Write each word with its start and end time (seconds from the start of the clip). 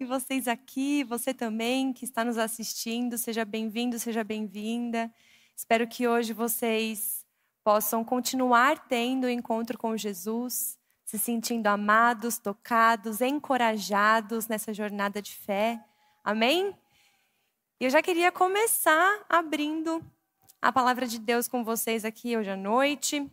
e 0.00 0.04
vocês 0.06 0.48
aqui, 0.48 1.04
você 1.04 1.34
também 1.34 1.92
que 1.92 2.04
está 2.04 2.24
nos 2.24 2.38
assistindo, 2.38 3.18
seja 3.18 3.44
bem-vindo, 3.44 3.98
seja 3.98 4.24
bem-vinda. 4.24 5.12
Espero 5.54 5.86
que 5.86 6.08
hoje 6.08 6.32
vocês 6.32 7.24
possam 7.62 8.02
continuar 8.02 8.88
tendo 8.88 9.24
o 9.24 9.30
encontro 9.30 9.76
com 9.76 9.96
Jesus, 9.96 10.78
se 11.04 11.18
sentindo 11.18 11.66
amados, 11.66 12.38
tocados, 12.38 13.20
encorajados 13.20 14.48
nessa 14.48 14.72
jornada 14.72 15.20
de 15.20 15.32
fé. 15.32 15.78
Amém? 16.24 16.74
Eu 17.78 17.90
já 17.90 18.00
queria 18.00 18.32
começar 18.32 19.24
abrindo 19.28 20.02
a 20.62 20.72
palavra 20.72 21.06
de 21.06 21.18
Deus 21.18 21.46
com 21.46 21.62
vocês 21.62 22.04
aqui 22.06 22.36
hoje 22.36 22.50
à 22.50 22.56
noite. 22.56 23.30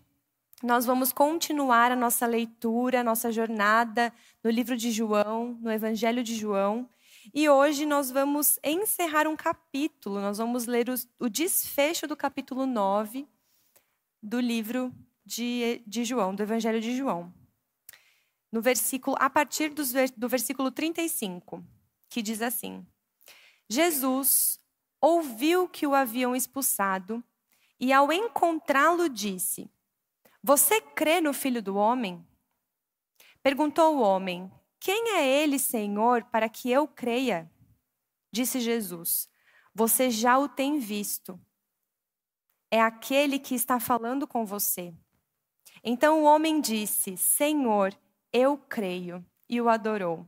Nós 0.63 0.85
vamos 0.85 1.11
continuar 1.11 1.91
a 1.91 1.95
nossa 1.95 2.27
leitura, 2.27 2.99
a 2.99 3.03
nossa 3.03 3.31
jornada 3.31 4.13
no 4.43 4.51
livro 4.51 4.77
de 4.77 4.91
João, 4.91 5.57
no 5.59 5.71
Evangelho 5.71 6.23
de 6.23 6.35
João. 6.35 6.87
E 7.33 7.49
hoje 7.49 7.83
nós 7.83 8.11
vamos 8.11 8.59
encerrar 8.63 9.27
um 9.27 9.35
capítulo, 9.35 10.21
nós 10.21 10.37
vamos 10.37 10.67
ler 10.67 10.87
o, 10.87 10.93
o 11.19 11.27
desfecho 11.27 12.05
do 12.05 12.15
capítulo 12.15 12.67
9 12.67 13.27
do 14.21 14.39
livro 14.39 14.93
de, 15.25 15.81
de 15.87 16.05
João, 16.05 16.35
do 16.35 16.43
Evangelho 16.43 16.79
de 16.79 16.95
João. 16.95 17.33
No 18.51 18.61
versículo, 18.61 19.17
a 19.19 19.31
partir 19.31 19.69
do, 19.69 19.81
do 20.15 20.29
versículo 20.29 20.69
35, 20.69 21.63
que 22.07 22.21
diz 22.21 22.39
assim: 22.39 22.85
Jesus 23.67 24.59
ouviu 24.99 25.67
que 25.67 25.87
o 25.87 25.95
haviam 25.95 26.35
expulsado 26.35 27.23
e, 27.79 27.91
ao 27.91 28.11
encontrá-lo, 28.11 29.09
disse: 29.09 29.67
você 30.43 30.81
crê 30.81 31.21
no 31.21 31.33
filho 31.33 31.61
do 31.61 31.75
homem? 31.75 32.25
Perguntou 33.43 33.97
o 33.97 34.01
homem: 34.01 34.51
Quem 34.79 35.15
é 35.17 35.43
ele, 35.43 35.59
Senhor, 35.59 36.23
para 36.25 36.49
que 36.49 36.71
eu 36.71 36.87
creia? 36.87 37.51
Disse 38.31 38.59
Jesus: 38.59 39.29
Você 39.73 40.09
já 40.09 40.39
o 40.39 40.49
tem 40.49 40.79
visto. 40.79 41.39
É 42.71 42.81
aquele 42.81 43.37
que 43.37 43.53
está 43.53 43.79
falando 43.79 44.25
com 44.25 44.43
você. 44.43 44.91
Então 45.83 46.21
o 46.21 46.23
homem 46.23 46.59
disse: 46.59 47.15
Senhor, 47.17 47.95
eu 48.33 48.57
creio, 48.57 49.23
e 49.47 49.61
o 49.61 49.69
adorou. 49.69 50.27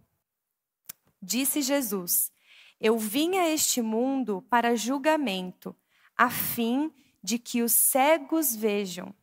Disse 1.20 1.60
Jesus: 1.64 2.32
Eu 2.80 3.00
vim 3.00 3.38
a 3.38 3.50
este 3.50 3.82
mundo 3.82 4.44
para 4.48 4.76
julgamento, 4.76 5.76
a 6.16 6.30
fim 6.30 6.94
de 7.24 7.40
que 7.40 7.64
os 7.64 7.72
cegos 7.72 8.56
vejam 8.56 9.16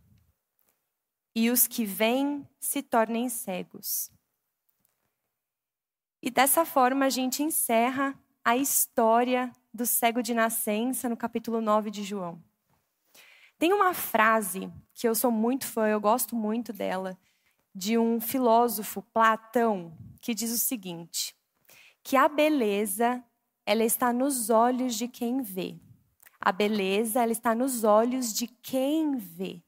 e 1.40 1.50
os 1.50 1.66
que 1.66 1.86
vêm 1.86 2.46
se 2.58 2.82
tornem 2.82 3.30
cegos. 3.30 4.12
E 6.20 6.30
dessa 6.30 6.66
forma 6.66 7.06
a 7.06 7.08
gente 7.08 7.42
encerra 7.42 8.14
a 8.44 8.58
história 8.58 9.50
do 9.72 9.86
cego 9.86 10.22
de 10.22 10.34
nascença 10.34 11.08
no 11.08 11.16
capítulo 11.16 11.62
9 11.62 11.90
de 11.90 12.02
João. 12.02 12.44
Tem 13.58 13.72
uma 13.72 13.94
frase 13.94 14.70
que 14.92 15.08
eu 15.08 15.14
sou 15.14 15.30
muito 15.30 15.66
fã, 15.66 15.88
eu 15.88 15.98
gosto 15.98 16.36
muito 16.36 16.74
dela, 16.74 17.18
de 17.74 17.96
um 17.96 18.20
filósofo, 18.20 19.00
Platão, 19.00 19.96
que 20.20 20.34
diz 20.34 20.52
o 20.52 20.58
seguinte: 20.58 21.34
que 22.02 22.18
a 22.18 22.28
beleza 22.28 23.24
ela 23.64 23.82
está 23.82 24.12
nos 24.12 24.50
olhos 24.50 24.94
de 24.94 25.08
quem 25.08 25.40
vê. 25.40 25.80
A 26.38 26.52
beleza 26.52 27.22
ela 27.22 27.32
está 27.32 27.54
nos 27.54 27.82
olhos 27.82 28.30
de 28.30 28.46
quem 28.46 29.16
vê. 29.16 29.62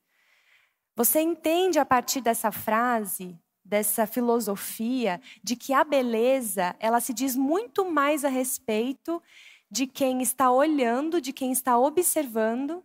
Você 0.94 1.20
entende 1.20 1.78
a 1.78 1.84
partir 1.84 2.20
dessa 2.20 2.52
frase, 2.52 3.38
dessa 3.64 4.06
filosofia, 4.06 5.20
de 5.42 5.56
que 5.56 5.72
a 5.72 5.84
beleza, 5.84 6.76
ela 6.78 7.00
se 7.00 7.14
diz 7.14 7.34
muito 7.34 7.90
mais 7.90 8.24
a 8.24 8.28
respeito 8.28 9.22
de 9.70 9.86
quem 9.86 10.20
está 10.20 10.50
olhando, 10.50 11.20
de 11.20 11.32
quem 11.32 11.50
está 11.50 11.78
observando. 11.78 12.84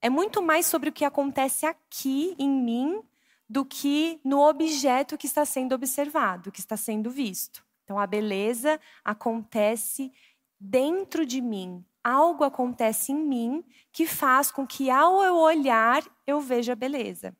É 0.00 0.08
muito 0.08 0.40
mais 0.40 0.66
sobre 0.66 0.90
o 0.90 0.92
que 0.92 1.04
acontece 1.04 1.66
aqui 1.66 2.36
em 2.38 2.48
mim 2.48 3.02
do 3.48 3.64
que 3.64 4.20
no 4.22 4.40
objeto 4.40 5.18
que 5.18 5.26
está 5.26 5.44
sendo 5.44 5.74
observado, 5.74 6.52
que 6.52 6.60
está 6.60 6.76
sendo 6.76 7.10
visto. 7.10 7.64
Então 7.82 7.98
a 7.98 8.06
beleza 8.06 8.80
acontece 9.04 10.12
dentro 10.58 11.26
de 11.26 11.40
mim, 11.40 11.84
algo 12.04 12.44
acontece 12.44 13.10
em 13.10 13.16
mim 13.16 13.64
que 13.90 14.06
faz 14.06 14.50
com 14.50 14.66
que, 14.66 14.90
ao 14.90 15.22
eu 15.22 15.36
olhar, 15.36 16.04
eu 16.26 16.40
veja 16.40 16.76
beleza. 16.76 17.34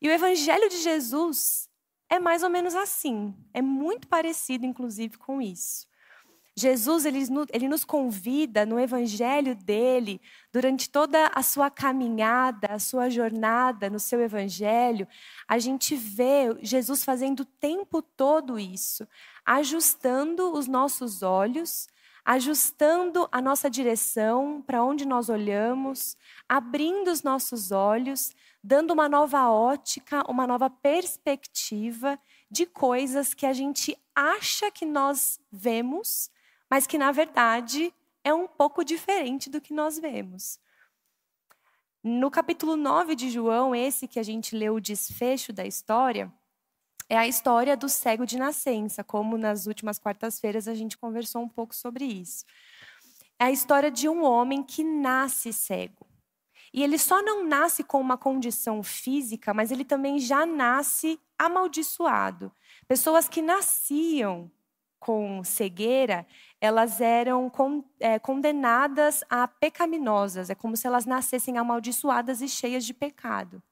E 0.00 0.08
o 0.08 0.12
Evangelho 0.12 0.68
de 0.68 0.76
Jesus 0.82 1.68
é 2.10 2.20
mais 2.20 2.42
ou 2.42 2.50
menos 2.50 2.74
assim, 2.74 3.34
é 3.54 3.62
muito 3.62 4.06
parecido, 4.06 4.66
inclusive, 4.66 5.16
com 5.16 5.40
isso. 5.40 5.88
Jesus 6.54 7.06
ele, 7.06 7.20
ele 7.50 7.66
nos 7.66 7.82
convida 7.82 8.66
no 8.66 8.78
evangelho 8.78 9.56
dele, 9.56 10.20
durante 10.52 10.90
toda 10.90 11.28
a 11.28 11.42
sua 11.42 11.70
caminhada, 11.70 12.68
a 12.70 12.78
sua 12.78 13.08
jornada 13.08 13.88
no 13.88 13.98
seu 13.98 14.20
evangelho, 14.20 15.08
a 15.48 15.58
gente 15.58 15.96
vê 15.96 16.54
Jesus 16.60 17.04
fazendo 17.04 17.40
o 17.40 17.46
tempo 17.46 18.02
todo 18.02 18.58
isso, 18.58 19.08
ajustando 19.46 20.52
os 20.52 20.66
nossos 20.66 21.22
olhos 21.22 21.88
ajustando 22.24 23.28
a 23.32 23.40
nossa 23.40 23.68
direção 23.68 24.62
para 24.62 24.84
onde 24.84 25.06
nós 25.06 25.28
olhamos, 25.28 26.16
abrindo 26.48 27.10
os 27.10 27.22
nossos 27.22 27.72
olhos, 27.72 28.34
dando 28.62 28.92
uma 28.92 29.08
nova 29.08 29.50
ótica, 29.50 30.22
uma 30.30 30.46
nova 30.46 30.70
perspectiva 30.70 32.18
de 32.50 32.64
coisas 32.64 33.34
que 33.34 33.46
a 33.46 33.52
gente 33.52 33.96
acha 34.14 34.70
que 34.70 34.84
nós 34.84 35.40
vemos, 35.50 36.30
mas 36.70 36.86
que 36.86 36.96
na 36.96 37.10
verdade 37.10 37.92
é 38.22 38.32
um 38.32 38.46
pouco 38.46 38.84
diferente 38.84 39.50
do 39.50 39.60
que 39.60 39.74
nós 39.74 39.98
vemos. 39.98 40.60
No 42.04 42.30
capítulo 42.30 42.76
9 42.76 43.14
de 43.14 43.30
João, 43.30 43.74
esse 43.74 44.08
que 44.08 44.18
a 44.18 44.22
gente 44.22 44.56
leu 44.56 44.74
o 44.74 44.80
desfecho 44.80 45.52
da 45.52 45.64
história, 45.64 46.32
é 47.12 47.18
a 47.18 47.28
história 47.28 47.76
do 47.76 47.90
cego 47.90 48.24
de 48.24 48.38
nascença, 48.38 49.04
como 49.04 49.36
nas 49.36 49.66
últimas 49.66 49.98
quartas-feiras 49.98 50.66
a 50.66 50.74
gente 50.74 50.96
conversou 50.96 51.42
um 51.42 51.48
pouco 51.48 51.74
sobre 51.74 52.06
isso. 52.06 52.46
É 53.38 53.44
a 53.44 53.50
história 53.50 53.90
de 53.90 54.08
um 54.08 54.24
homem 54.24 54.62
que 54.62 54.82
nasce 54.82 55.52
cego. 55.52 56.06
E 56.72 56.82
ele 56.82 56.96
só 56.96 57.20
não 57.20 57.44
nasce 57.46 57.84
com 57.84 58.00
uma 58.00 58.16
condição 58.16 58.82
física, 58.82 59.52
mas 59.52 59.70
ele 59.70 59.84
também 59.84 60.18
já 60.18 60.46
nasce 60.46 61.20
amaldiçoado. 61.38 62.50
Pessoas 62.88 63.28
que 63.28 63.42
nasciam 63.42 64.50
com 64.98 65.44
cegueira, 65.44 66.26
elas 66.62 66.98
eram 66.98 67.52
é, 68.00 68.18
condenadas 68.18 69.22
a 69.28 69.46
pecaminosas. 69.46 70.48
É 70.48 70.54
como 70.54 70.78
se 70.78 70.86
elas 70.86 71.04
nascessem 71.04 71.58
amaldiçoadas 71.58 72.40
e 72.40 72.48
cheias 72.48 72.86
de 72.86 72.94
pecado. 72.94 73.62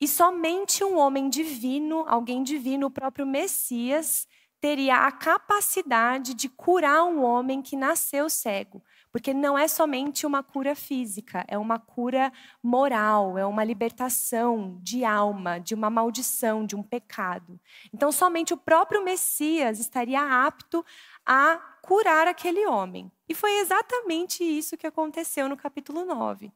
E 0.00 0.06
somente 0.06 0.84
um 0.84 0.98
homem 0.98 1.28
divino, 1.28 2.04
alguém 2.06 2.42
divino, 2.42 2.86
o 2.86 2.90
próprio 2.90 3.26
Messias, 3.26 4.26
teria 4.60 5.06
a 5.06 5.12
capacidade 5.12 6.34
de 6.34 6.48
curar 6.48 7.04
um 7.04 7.22
homem 7.22 7.62
que 7.62 7.76
nasceu 7.76 8.28
cego. 8.28 8.82
Porque 9.12 9.32
não 9.32 9.56
é 9.56 9.66
somente 9.66 10.26
uma 10.26 10.42
cura 10.42 10.74
física, 10.74 11.44
é 11.48 11.56
uma 11.56 11.78
cura 11.78 12.32
moral, 12.62 13.38
é 13.38 13.46
uma 13.46 13.64
libertação 13.64 14.78
de 14.82 15.04
alma, 15.04 15.58
de 15.58 15.74
uma 15.74 15.88
maldição, 15.88 16.66
de 16.66 16.76
um 16.76 16.82
pecado. 16.82 17.58
Então, 17.94 18.12
somente 18.12 18.52
o 18.52 18.58
próprio 18.58 19.02
Messias 19.02 19.78
estaria 19.78 20.20
apto 20.20 20.84
a 21.24 21.56
curar 21.82 22.26
aquele 22.26 22.66
homem. 22.66 23.10
E 23.28 23.34
foi 23.34 23.58
exatamente 23.58 24.44
isso 24.44 24.76
que 24.76 24.86
aconteceu 24.86 25.48
no 25.48 25.56
capítulo 25.56 26.04
9. 26.04 26.52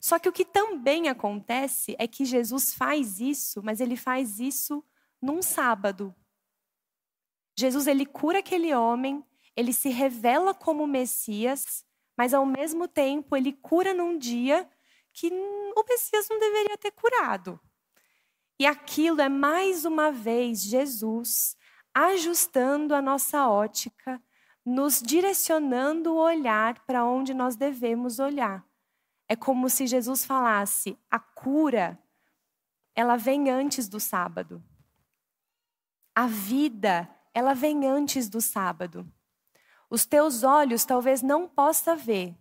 Só 0.00 0.18
que 0.18 0.28
o 0.28 0.32
que 0.32 0.44
também 0.44 1.08
acontece 1.08 1.96
é 1.98 2.06
que 2.06 2.24
Jesus 2.24 2.72
faz 2.72 3.20
isso, 3.20 3.62
mas 3.62 3.80
ele 3.80 3.96
faz 3.96 4.38
isso 4.38 4.84
num 5.20 5.42
sábado. 5.42 6.14
Jesus 7.58 7.86
ele 7.86 8.06
cura 8.06 8.38
aquele 8.38 8.72
homem, 8.74 9.24
ele 9.56 9.72
se 9.72 9.88
revela 9.88 10.54
como 10.54 10.86
Messias, 10.86 11.84
mas 12.16 12.32
ao 12.32 12.46
mesmo 12.46 12.86
tempo 12.86 13.36
ele 13.36 13.52
cura 13.52 13.92
num 13.92 14.16
dia 14.16 14.68
que 15.12 15.28
o 15.28 15.84
Messias 15.88 16.28
não 16.28 16.38
deveria 16.38 16.78
ter 16.78 16.92
curado. 16.92 17.60
E 18.60 18.66
aquilo 18.66 19.20
é 19.20 19.28
mais 19.28 19.84
uma 19.84 20.12
vez 20.12 20.62
Jesus 20.62 21.56
ajustando 21.92 22.94
a 22.94 23.02
nossa 23.02 23.48
ótica, 23.48 24.22
nos 24.64 25.00
direcionando 25.02 26.12
o 26.12 26.18
olhar 26.18 26.78
para 26.86 27.04
onde 27.04 27.34
nós 27.34 27.56
devemos 27.56 28.20
olhar. 28.20 28.67
É 29.28 29.36
como 29.36 29.68
se 29.68 29.86
Jesus 29.86 30.24
falasse: 30.24 30.98
a 31.10 31.18
cura, 31.18 31.98
ela 32.94 33.16
vem 33.16 33.50
antes 33.50 33.88
do 33.88 34.00
sábado. 34.00 34.62
A 36.14 36.26
vida, 36.26 37.08
ela 37.34 37.54
vem 37.54 37.86
antes 37.86 38.28
do 38.28 38.40
sábado. 38.40 39.06
Os 39.90 40.04
teus 40.04 40.42
olhos 40.42 40.84
talvez 40.84 41.22
não 41.22 41.48
possa 41.48 41.94
ver, 41.94 42.36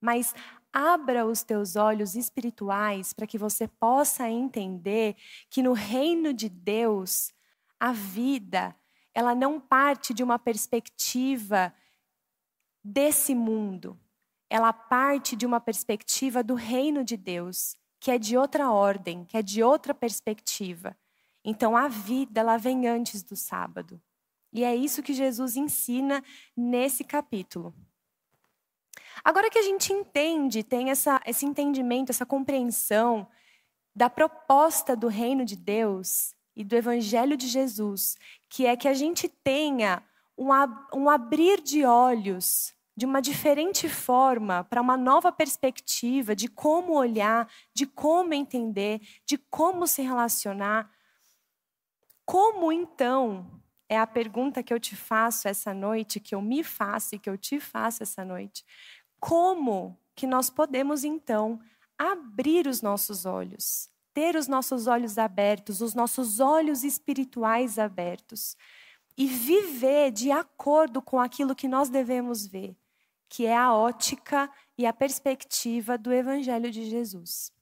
mas 0.00 0.34
abra 0.72 1.24
os 1.24 1.42
teus 1.42 1.76
olhos 1.76 2.16
espirituais 2.16 3.12
para 3.12 3.26
que 3.26 3.38
você 3.38 3.68
possa 3.68 4.28
entender 4.28 5.16
que 5.48 5.62
no 5.62 5.72
reino 5.72 6.32
de 6.32 6.48
Deus 6.48 7.32
A 7.78 7.92
vida, 7.92 8.74
ela 9.12 9.34
não 9.34 9.60
parte 9.60 10.14
de 10.14 10.22
uma 10.22 10.38
perspectiva 10.38 11.74
desse 12.82 13.34
mundo. 13.34 13.98
Ela 14.54 14.72
parte 14.72 15.34
de 15.34 15.44
uma 15.44 15.58
perspectiva 15.58 16.40
do 16.40 16.54
reino 16.54 17.02
de 17.02 17.16
Deus, 17.16 17.76
que 17.98 18.08
é 18.08 18.16
de 18.16 18.36
outra 18.36 18.70
ordem, 18.70 19.24
que 19.24 19.36
é 19.36 19.42
de 19.42 19.64
outra 19.64 19.92
perspectiva. 19.92 20.96
Então 21.44 21.76
a 21.76 21.88
vida, 21.88 22.38
ela 22.38 22.56
vem 22.56 22.86
antes 22.86 23.24
do 23.24 23.34
sábado. 23.34 24.00
E 24.52 24.62
é 24.62 24.72
isso 24.72 25.02
que 25.02 25.12
Jesus 25.12 25.56
ensina 25.56 26.22
nesse 26.56 27.02
capítulo. 27.02 27.74
Agora 29.24 29.50
que 29.50 29.58
a 29.58 29.62
gente 29.62 29.92
entende, 29.92 30.62
tem 30.62 30.88
essa, 30.88 31.20
esse 31.26 31.44
entendimento, 31.44 32.10
essa 32.10 32.24
compreensão 32.24 33.26
da 33.92 34.08
proposta 34.08 34.94
do 34.94 35.08
reino 35.08 35.44
de 35.44 35.56
Deus 35.56 36.32
e 36.54 36.62
do 36.62 36.76
evangelho 36.76 37.36
de 37.36 37.48
Jesus, 37.48 38.16
que 38.48 38.66
é 38.66 38.76
que 38.76 38.86
a 38.86 38.94
gente 38.94 39.28
tenha 39.28 40.00
um, 40.38 40.50
um 40.94 41.10
abrir 41.10 41.60
de 41.60 41.84
olhos 41.84 42.72
de 42.96 43.04
uma 43.04 43.20
diferente 43.20 43.88
forma, 43.88 44.64
para 44.64 44.80
uma 44.80 44.96
nova 44.96 45.32
perspectiva 45.32 46.34
de 46.34 46.48
como 46.48 46.94
olhar, 46.94 47.48
de 47.74 47.86
como 47.86 48.32
entender, 48.34 49.00
de 49.26 49.36
como 49.36 49.86
se 49.86 50.02
relacionar. 50.02 50.90
Como 52.24 52.72
então? 52.72 53.60
É 53.88 53.98
a 53.98 54.06
pergunta 54.06 54.62
que 54.62 54.72
eu 54.72 54.80
te 54.80 54.96
faço 54.96 55.48
essa 55.48 55.74
noite, 55.74 56.20
que 56.20 56.34
eu 56.34 56.40
me 56.40 56.62
faço 56.62 57.14
e 57.14 57.18
que 57.18 57.28
eu 57.28 57.36
te 57.36 57.60
faço 57.60 58.02
essa 58.02 58.24
noite. 58.24 58.64
Como 59.20 59.98
que 60.14 60.26
nós 60.26 60.48
podemos 60.48 61.04
então 61.04 61.60
abrir 61.98 62.66
os 62.66 62.80
nossos 62.80 63.26
olhos, 63.26 63.90
ter 64.12 64.36
os 64.36 64.46
nossos 64.46 64.86
olhos 64.86 65.18
abertos, 65.18 65.80
os 65.80 65.94
nossos 65.94 66.40
olhos 66.40 66.84
espirituais 66.84 67.78
abertos 67.78 68.56
e 69.16 69.26
viver 69.26 70.10
de 70.10 70.30
acordo 70.30 71.00
com 71.00 71.20
aquilo 71.20 71.54
que 71.54 71.68
nós 71.68 71.88
devemos 71.88 72.46
ver, 72.46 72.76
que 73.28 73.46
é 73.46 73.56
a 73.56 73.74
ótica 73.74 74.50
e 74.76 74.86
a 74.86 74.92
perspectiva 74.92 75.96
do 75.98 76.12
Evangelho 76.12 76.70
de 76.70 76.88
Jesus. 76.88 77.52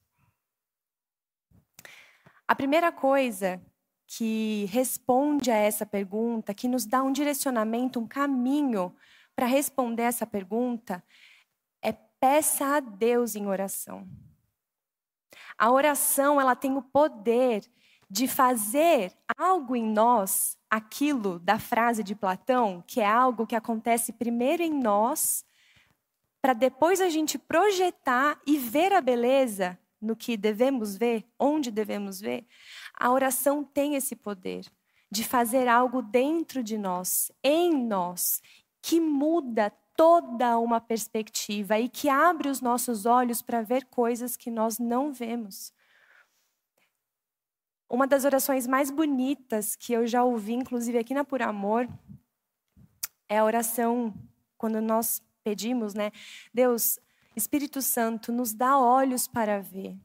A 2.47 2.55
primeira 2.55 2.93
coisa 2.93 3.63
que 4.07 4.67
responde 4.67 5.51
a 5.51 5.57
essa 5.57 5.87
pergunta, 5.87 6.53
que 6.53 6.69
nos 6.69 6.85
dá 6.85 7.03
um 7.03 7.13
direcionamento, 7.13 7.99
um 7.99 8.07
caminho 8.07 8.95
para 9.35 9.47
responder 9.47 10.03
essa 10.03 10.27
pergunta, 10.27 11.03
Peça 12.23 12.77
a 12.77 12.79
Deus 12.79 13.35
em 13.35 13.49
oração. 13.49 14.09
A 15.59 15.73
oração, 15.73 16.41
ela 16.41 16.55
tem 16.55 16.77
o 16.77 16.81
poder 16.81 17.69
de 18.09 18.29
fazer 18.29 19.13
algo 19.37 19.75
em 19.75 19.83
nós, 19.83 20.57
aquilo 20.71 21.41
da 21.41 21.59
frase 21.59 22.05
de 22.05 22.15
Platão, 22.15 22.81
que 22.87 23.01
é 23.01 23.07
algo 23.07 23.45
que 23.45 23.57
acontece 23.57 24.13
primeiro 24.13 24.63
em 24.63 24.73
nós, 24.73 25.45
para 26.43 26.53
depois 26.53 27.01
a 27.01 27.09
gente 27.09 27.39
projetar 27.39 28.39
e 28.45 28.59
ver 28.59 28.93
a 28.93 29.01
beleza 29.01 29.79
no 30.01 30.17
que 30.17 30.37
devemos 30.37 30.97
ver, 30.97 31.25
onde 31.39 31.71
devemos 31.71 32.21
ver. 32.21 32.45
A 32.99 33.13
oração 33.13 33.63
tem 33.63 33.95
esse 33.95 34.17
poder 34.17 34.67
de 35.09 35.23
fazer 35.23 35.69
algo 35.69 36.03
dentro 36.03 36.61
de 36.61 36.77
nós, 36.77 37.31
em 37.45 37.73
nós, 37.73 38.43
que 38.83 38.99
muda 38.99 39.71
toda 39.95 40.59
uma 40.59 40.81
perspectiva 40.81 41.79
e 41.79 41.89
que 41.89 42.09
abre 42.09 42.49
os 42.49 42.61
nossos 42.61 43.07
olhos 43.07 43.41
para 43.41 43.63
ver 43.63 43.85
coisas 43.85 44.37
que 44.37 44.51
nós 44.51 44.81
não 44.81 45.13
vemos. 45.13 45.73
Uma 47.89 48.07
das 48.07 48.25
orações 48.25 48.67
mais 48.67 48.91
bonitas 48.91 49.77
que 49.77 49.93
eu 49.93 50.07
já 50.09 50.25
ouvi, 50.25 50.55
inclusive 50.55 50.99
aqui 50.99 51.15
na 51.15 51.25
Por 51.25 51.41
Amor, 51.41 51.87
é 53.29 53.39
a 53.39 53.45
oração 53.45 54.13
quando 54.57 54.81
nós 54.81 55.23
pedimos, 55.43 55.95
né? 55.95 56.11
Deus, 56.53 56.99
Espírito 57.37 57.83
Santo, 57.83 58.33
nos 58.33 58.53
dá 58.53 58.79
olhos 58.79 59.27
para 59.27 59.61
ver. 59.61 59.97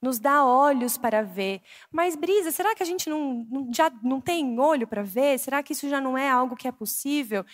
Nos 0.00 0.18
dá 0.18 0.44
olhos 0.44 0.98
para 0.98 1.22
ver. 1.22 1.62
Mas, 1.90 2.14
Brisa, 2.14 2.50
será 2.50 2.74
que 2.74 2.82
a 2.82 2.86
gente 2.86 3.08
não, 3.08 3.46
não 3.50 3.72
já 3.72 3.90
não 4.02 4.20
tem 4.20 4.58
olho 4.58 4.86
para 4.86 5.02
ver? 5.02 5.38
Será 5.38 5.62
que 5.62 5.72
isso 5.72 5.88
já 5.88 6.00
não 6.00 6.16
é 6.16 6.28
algo 6.28 6.56
que 6.56 6.68
é 6.68 6.72
possível? 6.72 7.44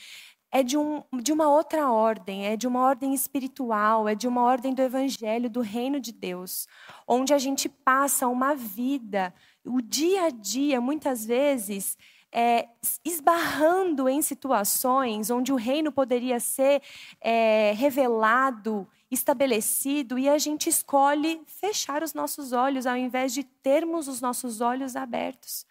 é 0.53 0.63
de, 0.63 0.77
um, 0.77 1.03
de 1.23 1.33
uma 1.33 1.49
outra 1.49 1.91
ordem, 1.91 2.47
é 2.47 2.57
de 2.57 2.67
uma 2.67 2.81
ordem 2.81 3.15
espiritual, 3.15 4.09
é 4.09 4.15
de 4.15 4.27
uma 4.27 4.43
ordem 4.43 4.75
do 4.75 4.83
evangelho, 4.83 5.49
do 5.49 5.61
reino 5.61 6.01
de 6.01 6.13
Deus, 6.13 6.67
onde 7.07 7.33
a 7.33 7.39
gente 7.39 7.69
passa 7.69 8.27
uma 8.27 8.55
vida, 8.55 9.33
o 9.65 9.81
dia 9.81 10.25
a 10.25 10.31
dia, 10.31 10.81
muitas 10.81 11.25
vezes, 11.25 11.97
é, 12.33 12.69
esbarrando 13.05 14.09
em 14.09 14.23
situações 14.23 15.31
onde 15.31 15.53
o 15.53 15.57
reino 15.57 15.91
poderia 15.91 16.39
ser 16.39 16.83
é, 17.21 17.73
revelado, 17.77 18.87
estabelecido, 19.11 20.19
e 20.19 20.29
a 20.29 20.39
gente 20.39 20.69
escolhe 20.69 21.43
fechar 21.47 22.03
os 22.03 22.15
nossos 22.15 22.53
olhos 22.53 22.87
ao 22.87 22.97
invés 22.97 23.35
de 23.35 23.43
termos 23.43 24.07
os 24.07 24.21
nossos 24.21 24.61
olhos 24.61 24.95
abertos. 24.95 25.67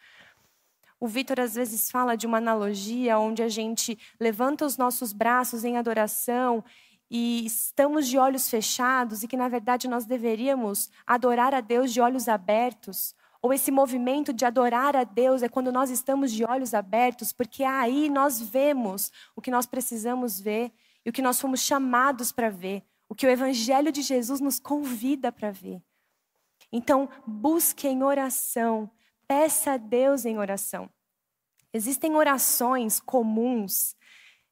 O 1.00 1.08
Vitor 1.08 1.40
às 1.40 1.56
vezes 1.56 1.90
fala 1.90 2.18
de 2.18 2.28
uma 2.28 2.40
analogia 2.40 3.18
onde 3.18 3.42
a 3.42 3.48
gente 3.48 3.98
levanta 4.20 4.66
os 4.66 4.78
nossos 4.78 5.14
braços 5.14 5.64
em 5.64 5.78
adoração 5.78 6.64
e 7.10 7.46
estamos 7.46 8.08
de 8.08 8.18
olhos 8.18 8.50
fechados 8.50 9.24
e 9.24 9.28
que 9.28 9.38
na 9.38 9.48
verdade 9.48 9.88
nós 9.88 10.06
deveríamos 10.06 10.92
adorar 11.08 11.56
a 11.56 11.62
Deus 11.62 11.94
de 11.94 12.02
olhos 12.02 12.28
abertos. 12.28 13.16
Ou 13.42 13.54
esse 13.54 13.72
movimento 13.72 14.34
de 14.34 14.46
adorar 14.46 14.96
a 14.96 15.04
Deus 15.04 15.42
é 15.42 15.50
quando 15.50 15.72
nós 15.72 15.90
estamos 15.90 16.32
de 16.32 16.44
olhos 16.44 16.74
abertos, 16.74 17.32
porque 17.32 17.64
aí 17.64 18.10
nós 18.10 18.42
vemos 18.42 19.12
o 19.36 19.42
que 19.42 19.52
nós 19.52 19.66
precisamos 19.66 20.40
ver 20.40 20.72
e 21.06 21.10
o 21.10 21.14
que 21.14 21.22
nós 21.22 21.40
fomos 21.40 21.62
chamados 21.62 22.32
para 22.32 22.50
ver, 22.50 22.84
o 23.08 23.16
que 23.16 23.26
o 23.26 23.30
Evangelho 23.30 23.92
de 23.92 24.02
Jesus 24.02 24.42
nos 24.42 24.60
convida 24.60 25.32
para 25.32 25.52
ver. 25.52 25.82
Então, 26.72 27.10
busque 27.26 27.88
em 27.88 28.04
oração 28.04 28.92
Peça 29.30 29.74
a 29.74 29.78
Deus 29.78 30.26
em 30.26 30.40
oração. 30.40 30.90
Existem 31.72 32.16
orações 32.16 33.00
comuns 33.00 33.96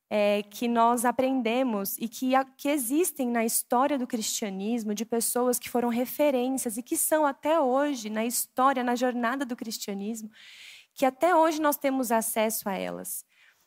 é, 0.10 0.42
que 0.44 0.68
nós 0.68 1.06
aprendemos 1.06 1.98
e 1.98 2.08
que, 2.08 2.32
que 2.56 2.70
existem 2.70 3.28
na 3.28 3.44
história 3.44 3.98
do 3.98 4.08
cristianismo 4.08 4.94
de 4.94 5.06
pessoas 5.06 5.60
que 5.60 5.70
foram 5.70 5.90
referências 5.90 6.78
e 6.78 6.84
que 6.84 6.96
são 6.96 7.26
até 7.26 7.60
hoje 7.60 8.10
na 8.10 8.26
história, 8.26 8.84
na 8.84 8.96
jornada 8.96 9.46
do 9.46 9.56
cristianismo, 9.56 10.30
que 10.94 11.06
até 11.06 11.36
hoje 11.36 11.62
nós 11.62 11.78
temos 11.78 12.12
acesso 12.12 12.70
a 12.70 12.74
elas. 12.74 13.26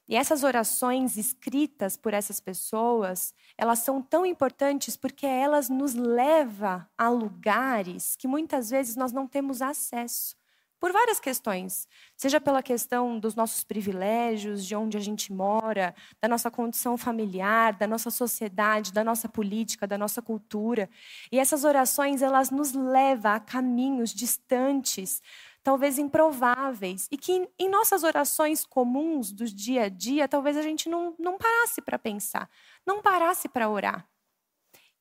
E 0.08 0.16
essas 0.16 0.42
orações 0.42 1.16
escritas 1.16 1.96
por 1.96 2.12
essas 2.12 2.40
pessoas, 2.40 3.32
elas 3.56 3.80
são 3.80 4.02
tão 4.02 4.26
importantes 4.26 4.96
porque 4.96 5.24
elas 5.24 5.68
nos 5.68 5.94
levam 5.94 6.84
a 6.98 7.08
lugares 7.08 8.16
que 8.16 8.26
muitas 8.26 8.70
vezes 8.70 8.96
nós 8.96 9.12
não 9.12 9.28
temos 9.28 9.62
acesso 9.62 10.39
por 10.80 10.92
várias 10.92 11.20
questões, 11.20 11.86
seja 12.16 12.40
pela 12.40 12.62
questão 12.62 13.20
dos 13.20 13.34
nossos 13.34 13.62
privilégios, 13.62 14.64
de 14.64 14.74
onde 14.74 14.96
a 14.96 15.00
gente 15.00 15.30
mora, 15.30 15.94
da 16.20 16.26
nossa 16.26 16.50
condição 16.50 16.96
familiar, 16.96 17.74
da 17.74 17.86
nossa 17.86 18.10
sociedade, 18.10 18.90
da 18.90 19.04
nossa 19.04 19.28
política, 19.28 19.86
da 19.86 19.98
nossa 19.98 20.22
cultura. 20.22 20.88
E 21.30 21.38
essas 21.38 21.64
orações, 21.64 22.22
elas 22.22 22.50
nos 22.50 22.72
levam 22.72 23.32
a 23.32 23.38
caminhos 23.38 24.14
distantes, 24.14 25.22
talvez 25.62 25.98
improváveis, 25.98 27.06
e 27.10 27.18
que 27.18 27.46
em 27.58 27.68
nossas 27.68 28.02
orações 28.02 28.64
comuns 28.64 29.30
do 29.32 29.44
dia 29.44 29.84
a 29.84 29.88
dia, 29.90 30.26
talvez 30.26 30.56
a 30.56 30.62
gente 30.62 30.88
não, 30.88 31.14
não 31.18 31.36
parasse 31.36 31.82
para 31.82 31.98
pensar, 31.98 32.48
não 32.86 33.02
parasse 33.02 33.50
para 33.50 33.68
orar. 33.68 34.08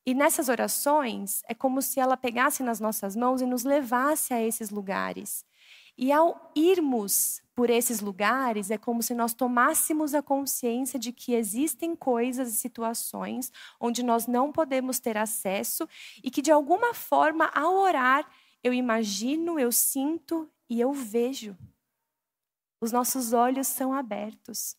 E 0.04 0.12
nessas 0.12 0.50
orações, 0.50 1.42
é 1.48 1.54
como 1.54 1.80
se 1.80 2.00
ela 2.00 2.18
pegasse 2.18 2.62
nas 2.62 2.80
nossas 2.80 3.16
mãos 3.16 3.40
e 3.40 3.46
nos 3.46 3.64
levasse 3.64 4.34
a 4.34 4.42
esses 4.42 4.68
lugares. 4.68 5.48
E 5.96 6.10
ao 6.12 6.52
irmos 6.54 7.42
por 7.54 7.68
esses 7.68 8.00
lugares, 8.00 8.70
é 8.70 8.78
como 8.78 9.02
se 9.02 9.14
nós 9.14 9.34
tomássemos 9.34 10.14
a 10.14 10.22
consciência 10.22 10.98
de 10.98 11.12
que 11.12 11.34
existem 11.34 11.94
coisas 11.94 12.48
e 12.54 12.56
situações 12.56 13.52
onde 13.78 14.02
nós 14.02 14.26
não 14.26 14.50
podemos 14.50 14.98
ter 14.98 15.18
acesso 15.18 15.86
e 16.24 16.30
que, 16.30 16.40
de 16.40 16.50
alguma 16.50 16.94
forma, 16.94 17.50
ao 17.54 17.74
orar, 17.74 18.26
eu 18.62 18.72
imagino, 18.72 19.58
eu 19.58 19.70
sinto 19.70 20.50
e 20.68 20.80
eu 20.80 20.92
vejo. 20.92 21.56
Os 22.80 22.92
nossos 22.92 23.32
olhos 23.34 23.66
são 23.66 23.92
abertos. 23.92 24.74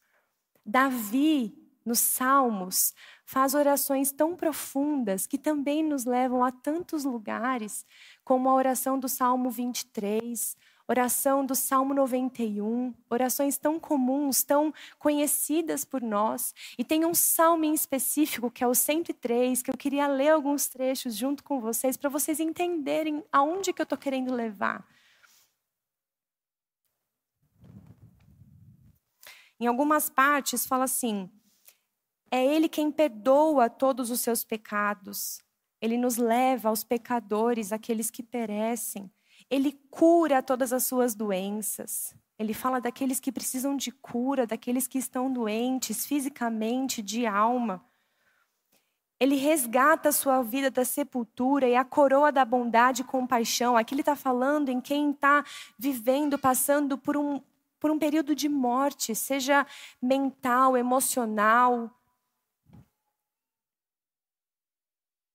Davi, 0.65 1.61
nos 1.86 2.00
Salmos, 2.00 2.94
faz 3.26 3.54
orações 3.54 4.12
tão 4.12 4.36
profundas 4.36 5.26
que 5.26 5.38
também 5.38 5.84
nos 5.84 6.06
levam 6.06 6.44
a 6.44 6.52
tantos 6.52 7.04
lugares, 7.04 7.86
como 8.24 8.50
a 8.50 8.54
oração 8.54 9.00
do 9.00 9.10
Salmo 9.10 9.50
23, 9.50 10.56
oração 10.88 11.46
do 11.46 11.56
Salmo 11.56 11.94
91, 11.94 12.94
orações 13.10 13.58
tão 13.58 13.80
comuns, 13.80 14.44
tão 14.44 14.74
conhecidas 15.00 15.86
por 15.86 16.02
nós. 16.02 16.54
E 16.78 16.84
tem 16.84 17.06
um 17.06 17.14
salmo 17.14 17.64
em 17.64 17.74
específico, 17.74 18.52
que 18.52 18.64
é 18.64 18.68
o 18.68 18.76
103, 18.76 19.62
que 19.62 19.72
eu 19.72 19.78
queria 19.78 20.08
ler 20.08 20.30
alguns 20.30 20.68
trechos 20.68 21.16
junto 21.16 21.44
com 21.44 21.62
vocês, 21.62 21.96
para 21.96 22.10
vocês 22.10 22.40
entenderem 22.40 23.24
aonde 23.32 23.72
que 23.72 23.82
eu 23.82 23.86
estou 23.86 23.98
querendo 23.98 24.34
levar. 24.34 24.86
Em 29.60 29.68
algumas 29.68 30.10
partes 30.10 30.66
fala 30.66 30.86
assim: 30.86 31.30
é 32.32 32.46
Ele 32.46 32.70
quem 32.70 32.90
perdoa 32.90 33.70
todos 33.70 34.10
os 34.10 34.22
seus 34.22 34.44
pecados. 34.46 35.44
Ele 35.82 35.98
nos 35.98 36.16
leva 36.16 36.70
aos 36.70 36.84
pecadores, 36.84 37.74
aqueles 37.74 38.10
que 38.10 38.24
perecem. 38.24 39.12
Ele 39.50 39.74
cura 39.90 40.42
todas 40.42 40.72
as 40.72 40.86
suas 40.86 41.14
doenças. 41.14 42.16
Ele 42.40 42.54
fala 42.54 42.80
daqueles 42.80 43.20
que 43.20 43.32
precisam 43.32 43.76
de 43.76 43.92
cura, 43.92 44.48
daqueles 44.48 44.88
que 44.88 44.98
estão 44.98 45.32
doentes 45.32 46.06
fisicamente, 46.06 47.02
de 47.02 47.26
alma. 47.28 47.84
Ele 49.20 49.36
resgata 49.36 50.10
a 50.10 50.12
sua 50.12 50.42
vida 50.42 50.72
da 50.72 50.86
sepultura 50.86 51.68
e 51.68 51.76
a 51.76 51.84
coroa 51.84 52.32
da 52.32 52.46
bondade 52.46 53.02
e 53.02 53.06
compaixão. 53.06 53.76
Aqui 53.78 53.94
ele 53.94 54.02
está 54.02 54.16
falando 54.16 54.70
em 54.70 54.80
quem 54.80 55.12
está 55.12 55.44
vivendo, 55.78 56.40
passando 56.40 56.98
por 56.98 57.18
um, 57.18 57.42
por 57.80 57.92
um 57.92 58.00
período 58.00 58.34
de 58.34 58.50
morte, 58.50 59.14
seja 59.14 59.68
mental, 60.02 60.76
emocional, 60.76 61.92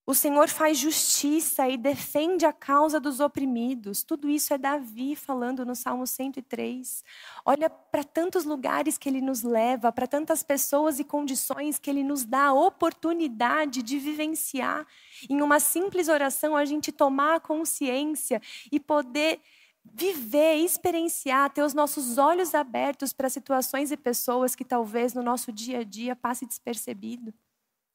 O 0.09 0.15
Senhor 0.15 0.49
faz 0.49 0.79
justiça 0.79 1.69
e 1.69 1.77
defende 1.77 2.47
a 2.47 2.53
causa 2.53 3.01
dos 3.01 3.19
oprimidos. 3.19 4.05
Tudo 4.05 4.31
isso 4.31 4.55
é 4.55 4.59
Davi 4.59 5.17
falando 5.17 5.67
no 5.67 5.75
Salmo 5.75 6.07
103. 6.07 7.03
Olha 7.45 7.69
para 7.69 8.05
tantos 8.05 8.45
lugares 8.45 8.97
que 8.97 9.09
ele 9.09 9.21
nos 9.21 9.43
leva, 9.43 9.91
para 9.91 10.07
tantas 10.07 10.45
pessoas 10.45 11.01
e 11.01 11.05
condições 11.05 11.81
que 11.81 11.91
ele 11.91 12.05
nos 12.05 12.25
dá 12.25 12.45
a 12.45 12.55
oportunidade 12.55 13.83
de 13.83 13.99
vivenciar. 13.99 14.87
Em 15.29 15.43
uma 15.43 15.59
simples 15.59 16.07
oração, 16.07 16.55
a 16.55 16.65
gente 16.65 16.93
tomar 16.93 17.41
consciência 17.41 18.41
e 18.71 18.79
poder 18.79 19.41
viver, 19.85 20.55
experienciar, 20.55 21.51
ter 21.51 21.63
os 21.63 21.75
nossos 21.75 22.17
olhos 22.17 22.55
abertos 22.55 23.13
para 23.13 23.29
situações 23.29 23.91
e 23.91 23.97
pessoas 23.97 24.55
que 24.55 24.65
talvez 24.65 25.15
no 25.15 25.23
nosso 25.23 25.51
dia 25.51 25.81
a 25.81 25.85
dia 25.85 26.15
passe 26.15 26.47
despercebido. 26.47 27.35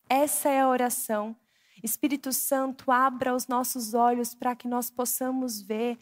Essa 0.10 0.50
é 0.50 0.60
a 0.60 0.68
oração 0.68 1.38
Espírito 1.84 2.32
Santo, 2.32 2.92
abra 2.92 3.34
os 3.34 3.48
nossos 3.48 3.94
olhos 3.94 4.36
para 4.36 4.56
que 4.56 4.68
nós 4.68 4.90
possamos 4.90 5.62
ver 5.62 5.98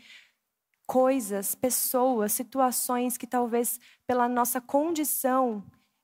coisas, 0.85 1.55
pessoas, 1.55 2.33
situações 2.33 3.17
que 3.17 3.27
talvez 3.27 3.79
pela 4.07 4.27
nossa 4.27 4.59
condição 4.59 5.63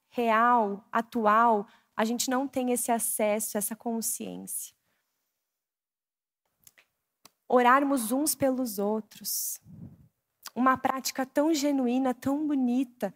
real, 0.10 0.88
atual, 0.91 1.67
a 1.96 2.05
gente 2.05 2.29
não 2.29 2.48
tem 2.48 2.72
esse 2.72 2.91
acesso, 2.91 3.58
essa 3.58 3.75
consciência. 3.75 4.75
Orarmos 7.48 8.12
uns 8.12 8.36
pelos 8.36 8.79
outros. 8.79 9.60
Uma 10.55 10.77
prática 10.77 11.25
tão 11.25 11.53
genuína, 11.53 12.13
tão 12.13 12.48
bonita. 12.48 13.13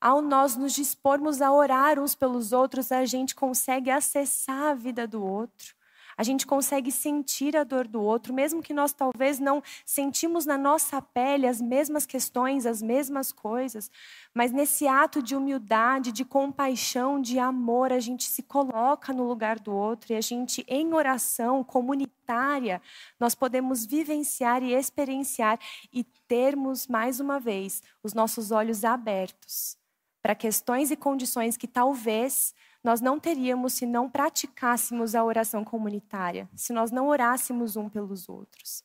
Ao 0.00 0.20
nós 0.20 0.56
nos 0.56 0.72
dispormos 0.72 1.40
a 1.40 1.52
orar 1.52 1.98
uns 1.98 2.14
pelos 2.14 2.52
outros, 2.52 2.92
a 2.92 3.06
gente 3.06 3.34
consegue 3.34 3.90
acessar 3.90 4.70
a 4.70 4.74
vida 4.74 5.06
do 5.06 5.24
outro. 5.24 5.74
A 6.16 6.22
gente 6.22 6.46
consegue 6.46 6.92
sentir 6.92 7.56
a 7.56 7.64
dor 7.64 7.86
do 7.86 8.00
outro, 8.00 8.32
mesmo 8.32 8.62
que 8.62 8.72
nós 8.72 8.92
talvez 8.92 9.38
não 9.38 9.62
sentimos 9.84 10.46
na 10.46 10.56
nossa 10.56 11.00
pele 11.02 11.46
as 11.46 11.60
mesmas 11.60 12.06
questões, 12.06 12.66
as 12.66 12.80
mesmas 12.80 13.32
coisas, 13.32 13.90
mas 14.34 14.52
nesse 14.52 14.86
ato 14.86 15.22
de 15.22 15.34
humildade, 15.34 16.12
de 16.12 16.24
compaixão, 16.24 17.20
de 17.20 17.38
amor, 17.38 17.92
a 17.92 18.00
gente 18.00 18.24
se 18.24 18.42
coloca 18.42 19.12
no 19.12 19.24
lugar 19.24 19.58
do 19.58 19.74
outro 19.74 20.12
e 20.12 20.16
a 20.16 20.20
gente, 20.20 20.64
em 20.68 20.92
oração 20.92 21.62
comunitária, 21.64 22.80
nós 23.18 23.34
podemos 23.34 23.84
vivenciar 23.84 24.62
e 24.62 24.72
experienciar 24.72 25.58
e 25.92 26.04
termos, 26.26 26.86
mais 26.86 27.20
uma 27.20 27.38
vez, 27.38 27.82
os 28.02 28.14
nossos 28.14 28.50
olhos 28.50 28.84
abertos 28.84 29.76
para 30.24 30.34
questões 30.34 30.90
e 30.90 30.96
condições 30.96 31.54
que 31.54 31.68
talvez 31.68 32.54
nós 32.84 33.00
não 33.00 33.18
teríamos 33.18 33.72
se 33.72 33.86
não 33.86 34.10
praticássemos 34.10 35.14
a 35.14 35.24
oração 35.24 35.64
comunitária, 35.64 36.48
se 36.54 36.72
nós 36.72 36.90
não 36.90 37.08
orássemos 37.08 37.76
um 37.76 37.88
pelos 37.88 38.28
outros. 38.28 38.84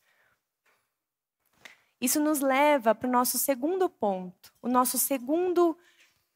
Isso 1.99 2.19
nos 2.21 2.39
leva 2.39 2.95
para 2.95 3.09
o 3.09 3.11
nosso 3.11 3.37
segundo 3.37 3.89
ponto, 3.89 4.53
o 4.61 4.69
nosso 4.69 4.97
segundo 4.97 5.77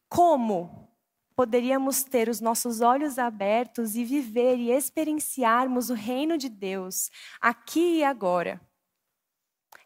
como 0.09 0.89
poderíamos 1.35 2.03
ter 2.03 2.27
os 2.27 2.41
nossos 2.41 2.81
olhos 2.81 3.17
abertos 3.17 3.95
e 3.95 4.03
viver 4.03 4.57
e 4.57 4.69
experienciarmos 4.69 5.89
o 5.89 5.93
reino 5.93 6.37
de 6.37 6.49
Deus 6.49 7.09
aqui 7.39 7.99
e 7.99 8.03
agora. 8.03 8.61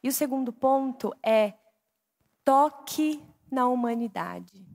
E 0.02 0.10
o 0.10 0.14
segundo 0.14 0.52
ponto 0.52 1.14
é 1.24 1.54
toque 2.44 3.24
na 3.52 3.68
humanidade. 3.68 4.66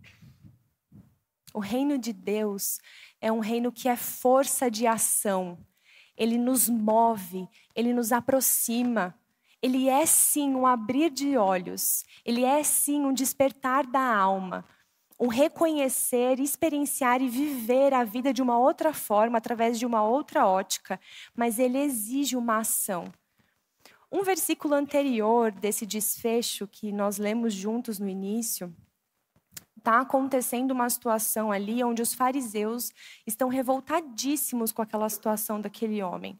O 1.54 1.61
reino 1.61 1.99
de 1.99 2.12
Deus 2.12 2.78
é 3.21 3.30
um 3.30 3.40
reino 3.40 3.71
que 3.71 3.88
é 3.88 3.97
força 3.97 4.71
de 4.71 4.87
ação. 4.87 5.59
Ele 6.16 6.38
nos 6.38 6.68
move, 6.68 7.49
ele 7.75 7.92
nos 7.92 8.12
aproxima. 8.12 9.14
Ele 9.61 9.88
é 9.88 10.04
sim 10.04 10.54
um 10.54 10.66
abrir 10.66 11.11
de 11.11 11.37
olhos, 11.37 12.04
ele 12.25 12.44
é 12.44 12.64
sim 12.64 13.04
um 13.04 13.12
despertar 13.12 13.87
da 13.87 14.00
alma, 14.00 14.64
um 15.21 15.28
reconhecer, 15.28 16.40
experienciar 16.40 17.23
e 17.23 17.28
viver 17.28 17.94
a 17.94 18.02
vida 18.02 18.32
de 18.32 18.42
uma 18.42 18.59
outra 18.59 18.92
forma, 18.92 19.38
através 19.38 19.78
de 19.78 19.87
uma 19.87 20.02
outra 20.02 20.44
ótica, 20.49 20.99
mas 21.32 21.61
ele 21.61 21.78
exige 21.78 22.35
uma 22.35 22.59
ação. 22.59 23.04
Um 24.11 24.25
versículo 24.25 24.75
anterior 24.75 25.52
desse 25.52 25.87
desfecho 25.87 26.66
que 26.66 26.90
nós 26.90 27.18
lemos 27.18 27.54
juntos 27.54 28.00
no 28.00 28.09
início, 28.09 28.75
está 29.83 30.01
acontecendo 30.01 30.71
uma 30.71 30.89
situação 30.89 31.51
ali 31.51 31.83
onde 31.83 32.01
os 32.01 32.15
fariseus 32.15 32.93
estão 33.27 33.49
revoltadíssimos 33.49 34.71
com 34.71 34.81
aquela 34.81 35.09
situação 35.09 35.61
daquele 35.61 36.01
homem, 36.01 36.39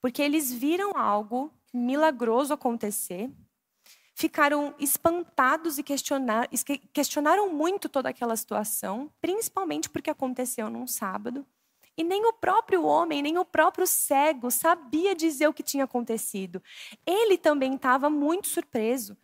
porque 0.00 0.22
eles 0.22 0.52
viram 0.52 0.96
algo 0.96 1.52
milagroso 1.72 2.54
acontecer, 2.54 3.28
ficaram 4.14 4.76
espantados 4.78 5.76
e 5.76 5.82
questionar, 5.82 6.48
questionaram 6.92 7.52
muito 7.52 7.88
toda 7.88 8.10
aquela 8.10 8.36
situação, 8.36 9.10
principalmente 9.20 9.90
porque 9.90 10.08
aconteceu 10.08 10.70
num 10.70 10.86
sábado. 10.86 11.44
E 11.96 12.04
nem 12.04 12.24
o 12.26 12.32
próprio 12.32 12.84
homem, 12.84 13.22
nem 13.22 13.38
o 13.38 13.44
próprio 13.44 13.86
cego 13.86 14.50
sabia 14.50 15.14
dizer 15.14 15.48
o 15.48 15.52
que 15.52 15.62
tinha 15.62 15.84
acontecido. 15.84 16.62
Ele 17.04 17.36
também 17.36 17.74
estava 17.74 18.08
muito 18.08 18.46
surpreso. 18.48 19.16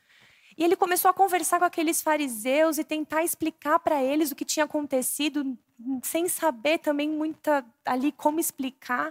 E 0.61 0.63
ele 0.63 0.77
começou 0.77 1.11
a 1.11 1.15
conversar 1.15 1.59
com 1.59 1.65
aqueles 1.65 2.03
fariseus 2.03 2.77
e 2.77 2.85
tentar 2.85 3.25
explicar 3.25 3.79
para 3.79 4.03
eles 4.03 4.31
o 4.31 4.37
que 4.37 4.45
tinha 4.45 4.67
acontecido, 4.67 5.57
sem 6.03 6.29
saber 6.29 6.77
também 6.77 7.09
muita 7.09 7.65
ali 7.83 8.13
como 8.13 8.39
explicar. 8.39 9.11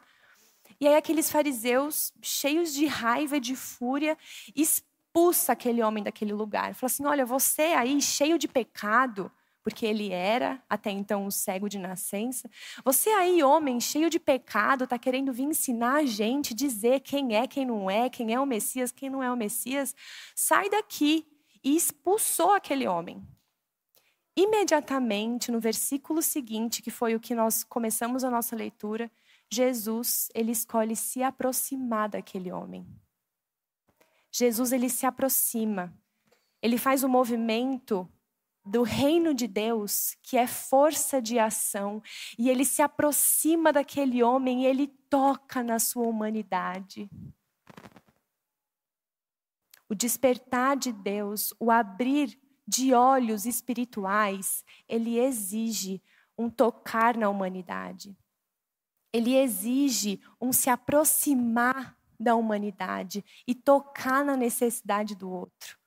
E 0.79 0.88
aí 0.88 0.96
aqueles 0.96 1.32
fariseus, 1.32 2.13
cheios 2.22 2.72
de 2.72 2.86
raiva 2.86 3.38
e 3.38 3.39
de 3.39 3.56
fúria, 3.56 4.15
expulsa 4.56 5.53
aquele 5.53 5.82
homem 5.82 6.03
daquele 6.03 6.34
lugar. 6.34 6.75
Fala 6.75 6.88
assim: 6.88 7.06
"Olha, 7.08 7.25
você 7.25 7.63
aí 7.63 8.00
cheio 8.00 8.38
de 8.38 8.48
pecado, 8.48 9.32
porque 9.63 9.88
ele 9.88 10.12
era 10.12 10.62
até 10.70 10.91
então 10.91 11.25
um 11.25 11.32
cego 11.32 11.68
de 11.68 11.79
nascença. 11.79 12.48
Você 12.86 13.10
aí, 13.10 13.41
homem, 13.41 13.79
cheio 13.79 14.08
de 14.08 14.20
pecado, 14.20 14.84
está 14.84 15.00
querendo 15.00 15.34
vir 15.34 15.46
ensinar 15.46 15.96
a 15.96 16.06
gente, 16.06 16.53
dizer 16.53 17.00
quem 17.00 17.36
é, 17.36 17.48
quem 17.48 17.65
não 17.65 17.89
é, 17.89 18.08
quem 18.08 18.36
é 18.36 18.39
o 18.39 18.46
Messias, 18.46 18.91
quem 18.91 19.10
não 19.10 19.24
é 19.24 19.32
o 19.32 19.36
Messias. 19.36 19.96
Sai 20.36 20.70
daqui 20.70 21.25
e 21.63 21.75
expulsou 21.75 22.54
aquele 22.54 22.88
homem. 22.88 23.25
Imediatamente, 24.36 25.51
no 25.51 25.60
versículo 25.60 26.22
seguinte, 26.22 26.82
que 26.82 26.92
foi 26.92 27.16
o 27.16 27.20
que 27.20 27.36
nós 27.36 27.63
começamos 27.63 28.24
a 28.24 28.30
nossa 28.30 28.56
leitura, 28.56 29.12
Jesus, 29.51 30.30
ele 30.34 30.51
escolhe 30.51 30.96
se 30.96 31.22
aproximar 31.22 32.10
daquele 32.10 32.51
homem. 32.51 32.88
Jesus, 34.32 34.72
ele 34.72 34.89
se 34.89 35.06
aproxima. 35.06 35.94
Ele 36.62 36.78
faz 36.78 37.04
o 37.04 37.08
um 37.08 37.10
movimento 37.10 38.08
do 38.66 38.84
reino 38.84 39.34
de 39.34 39.48
Deus, 39.48 40.16
que 40.22 40.38
é 40.38 40.46
força 40.46 41.22
de 41.22 41.39
ação, 41.39 42.01
e 42.38 42.50
ele 42.50 42.63
se 42.63 42.82
aproxima 42.82 43.74
daquele 43.74 44.22
homem 44.22 44.63
e 44.63 44.66
ele 44.68 44.88
toca 45.10 45.63
na 45.63 45.80
sua 45.80 46.06
humanidade 46.06 47.10
o 49.89 49.96
despertar 49.96 50.77
de 50.77 50.93
Deus, 50.93 51.53
o 51.60 51.72
abrir 51.72 52.39
de 52.67 52.93
olhos 52.93 53.48
espirituais, 53.48 54.63
ele 54.88 55.17
exige 55.17 56.01
um 56.38 56.50
tocar 56.50 57.17
na 57.17 57.27
humanidade. 57.27 58.15
Ele 59.12 59.36
exige 59.36 60.22
um 60.39 60.53
se 60.53 60.69
aproximar 60.69 61.98
da 62.19 62.36
humanidade 62.36 63.25
e 63.48 63.55
tocar 63.55 64.24
na 64.24 64.38
necessidade 64.38 65.15
do 65.15 65.29
outro. 65.29 65.79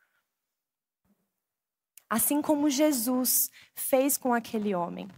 Assim 2.11 2.43
como 2.43 2.69
Jesus 2.69 3.51
fez 3.75 4.19
com 4.19 4.35
aquele 4.35 4.75
homem. 4.75 5.09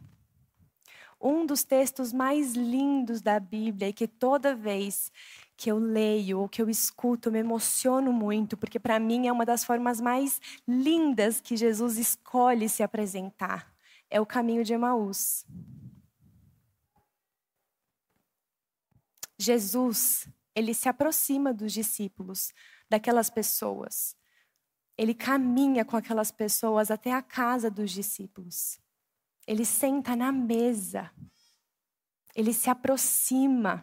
Um 1.21 1.47
dos 1.47 1.65
textos 1.65 2.13
mais 2.13 2.53
lindos 2.53 3.23
da 3.23 3.41
Bíblia 3.41 3.89
e 3.89 3.93
que 3.93 4.07
toda 4.07 4.55
vez 4.55 5.11
que 5.57 5.71
eu 5.71 5.79
leio 5.79 6.41
ou 6.41 6.49
que 6.49 6.61
eu 6.61 6.69
escuto, 6.69 7.31
me 7.31 7.39
emociono 7.39 8.13
muito, 8.13 8.57
porque 8.57 8.79
para 8.79 8.99
mim 8.99 9.27
é 9.27 9.33
uma 9.33 9.45
das 9.45 9.65
formas 9.65 10.01
mais 10.01 10.41
lindas 10.67 11.41
que 11.41 11.57
Jesus 11.57 11.97
escolhe 11.99 12.69
se 12.69 12.83
apresentar. 12.83 13.73
é 14.11 14.21
o 14.21 14.27
caminho 14.27 14.63
de 14.63 14.73
Emaús. 14.73 15.45
Jesus, 19.37 20.29
ele 20.55 20.73
se 20.73 20.89
aproxima 20.89 21.53
dos 21.53 21.73
discípulos, 21.73 22.53
daquelas 22.89 23.29
pessoas. 23.29 24.17
Ele 24.97 25.15
caminha 25.15 25.85
com 25.85 25.97
aquelas 25.97 26.31
pessoas 26.31 26.91
até 26.91 27.13
a 27.13 27.23
casa 27.23 27.69
dos 27.71 27.91
discípulos. 27.91 28.79
Ele 29.47 29.65
senta 29.65 30.15
na 30.15 30.31
mesa. 30.31 31.11
Ele 32.35 32.53
se 32.53 32.71
aproxima. 32.71 33.83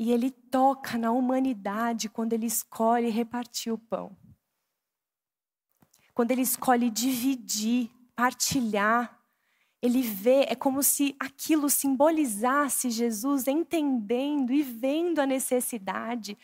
E 0.00 0.10
ele 0.10 0.30
toca 0.30 0.96
na 0.96 1.12
humanidade 1.12 2.08
quando 2.08 2.32
ele 2.32 2.46
escolhe 2.46 3.10
repartir 3.10 3.70
o 3.70 3.76
pão. 3.76 4.16
Quando 6.14 6.30
ele 6.30 6.40
escolhe 6.40 6.88
dividir, 6.88 7.90
partilhar, 8.16 9.20
ele 9.82 10.00
vê, 10.00 10.46
é 10.48 10.54
como 10.54 10.82
se 10.82 11.14
aquilo 11.20 11.68
simbolizasse 11.68 12.88
Jesus 12.88 13.46
entendendo 13.46 14.54
e 14.54 14.62
vendo 14.62 15.18
a 15.18 15.26
necessidade, 15.26 16.38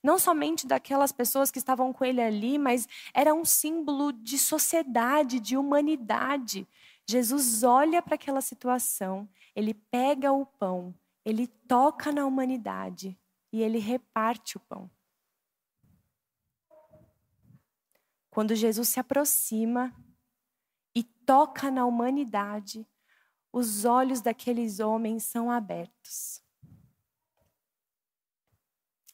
não 0.00 0.16
somente 0.16 0.64
daquelas 0.64 1.10
pessoas 1.10 1.50
que 1.50 1.58
estavam 1.58 1.92
com 1.92 2.04
ele 2.04 2.22
ali, 2.22 2.58
mas 2.58 2.88
era 3.12 3.34
um 3.34 3.44
símbolo 3.44 4.12
de 4.12 4.38
sociedade, 4.38 5.40
de 5.40 5.56
humanidade. 5.56 6.64
Jesus 7.08 7.64
olha 7.64 8.00
para 8.00 8.14
aquela 8.14 8.40
situação, 8.40 9.28
ele 9.56 9.74
pega 9.74 10.30
o 10.30 10.46
pão, 10.46 10.94
ele 11.24 11.46
toca 11.46 12.12
na 12.12 12.26
humanidade 12.26 13.18
e 13.52 13.62
ele 13.62 13.78
reparte 13.78 14.56
o 14.56 14.60
pão. 14.60 14.90
Quando 18.30 18.54
Jesus 18.54 18.88
se 18.88 19.00
aproxima 19.00 19.94
e 20.94 21.02
toca 21.02 21.70
na 21.70 21.84
humanidade, 21.84 22.86
os 23.52 23.84
olhos 23.84 24.20
daqueles 24.20 24.78
homens 24.78 25.24
são 25.24 25.50
abertos. 25.50 26.40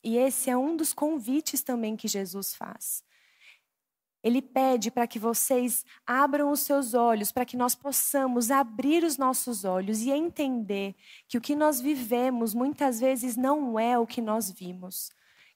E 0.05 0.17
esse 0.17 0.51
é 0.51 0.57
um 0.57 0.77
dos 0.77 0.93
convites 0.93 1.63
também 1.63 1.97
que 1.97 2.07
Jesus 2.07 2.55
faz. 2.55 3.03
Ele 4.27 4.43
pede 4.43 4.91
para 4.91 5.07
que 5.07 5.21
vocês 5.21 5.87
abram 6.05 6.51
os 6.51 6.59
seus 6.59 6.95
olhos, 6.95 7.31
para 7.31 7.45
que 7.45 7.57
nós 7.57 7.77
possamos 7.77 8.51
abrir 8.51 9.05
os 9.05 9.17
nossos 9.17 9.65
olhos 9.65 10.03
e 10.03 10.11
entender 10.11 10.97
que 11.29 11.39
o 11.39 11.41
que 11.41 11.55
nós 11.55 11.81
vivemos 11.81 12.53
muitas 12.53 12.99
vezes 12.99 13.37
não 13.37 13.79
é 13.79 13.97
o 13.97 14.05
que 14.05 14.21
nós 14.21 14.51
vimos. 14.51 15.13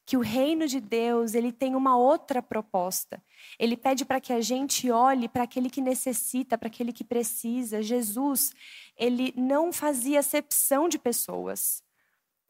Que 0.07 0.17
o 0.17 0.21
reino 0.21 0.69
de 0.69 0.79
Deus, 0.79 1.35
ele 1.35 1.51
tem 1.51 1.75
uma 1.75 1.97
outra 1.97 2.41
proposta. 2.41 3.21
Ele 3.59 3.77
pede 3.77 4.05
para 4.05 4.21
que 4.21 4.33
a 4.33 4.41
gente 4.41 4.89
olhe 4.89 5.29
para 5.29 5.43
aquele 5.43 5.69
que 5.69 5.81
necessita, 5.81 6.57
para 6.57 6.69
aquele 6.69 6.93
que 6.93 7.03
precisa. 7.03 7.83
Jesus, 7.83 8.55
ele 8.97 9.35
não 9.37 9.73
fazia 9.73 10.21
acepção 10.21 10.89
de 10.89 10.97
pessoas, 10.97 11.83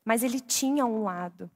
mas 0.04 0.22
ele 0.22 0.38
tinha 0.38 0.84
um 0.84 1.02
lado. 1.02 1.50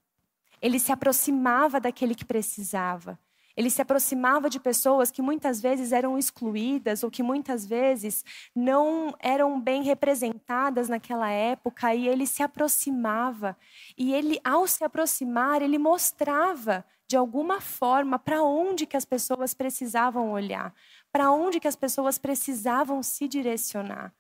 Ele 0.63 0.79
se 0.79 0.91
aproximava 0.91 1.79
daquele 1.79 2.15
que 2.15 2.25
precisava. 2.25 3.19
Ele 3.57 3.71
se 3.71 3.81
aproximava 3.81 4.51
de 4.51 4.59
pessoas 4.59 5.11
que 5.11 5.23
muitas 5.23 5.61
vezes 5.61 5.93
eram 5.93 6.19
excluídas 6.19 7.05
ou 7.05 7.11
que 7.11 7.23
muitas 7.23 7.65
vezes 7.65 8.25
não 8.55 9.15
eram 9.21 9.61
bem 9.61 9.83
representadas 9.83 10.89
naquela 10.89 11.31
época 11.31 11.95
e 11.95 12.09
ele 12.09 12.27
se 12.27 12.43
aproximava. 12.43 13.57
E 13.97 14.13
ele 14.13 14.41
ao 14.43 14.67
se 14.67 14.83
aproximar, 14.83 15.63
ele 15.63 15.79
mostrava 15.79 16.85
de 17.07 17.17
alguma 17.17 17.61
forma 17.61 18.19
para 18.19 18.43
onde 18.43 18.87
que 18.87 18.97
as 18.97 19.05
pessoas 19.05 19.55
precisavam 19.55 20.33
olhar, 20.33 20.75
para 21.13 21.31
onde 21.31 21.61
que 21.61 21.69
as 21.69 21.77
pessoas 21.77 22.19
precisavam 22.19 23.03
se 23.03 23.29
direcionar. 23.29 24.13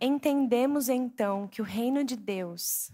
Entendemos 0.00 0.88
então 0.88 1.46
que 1.46 1.62
o 1.62 1.64
reino 1.64 2.04
de 2.04 2.16
Deus, 2.16 2.90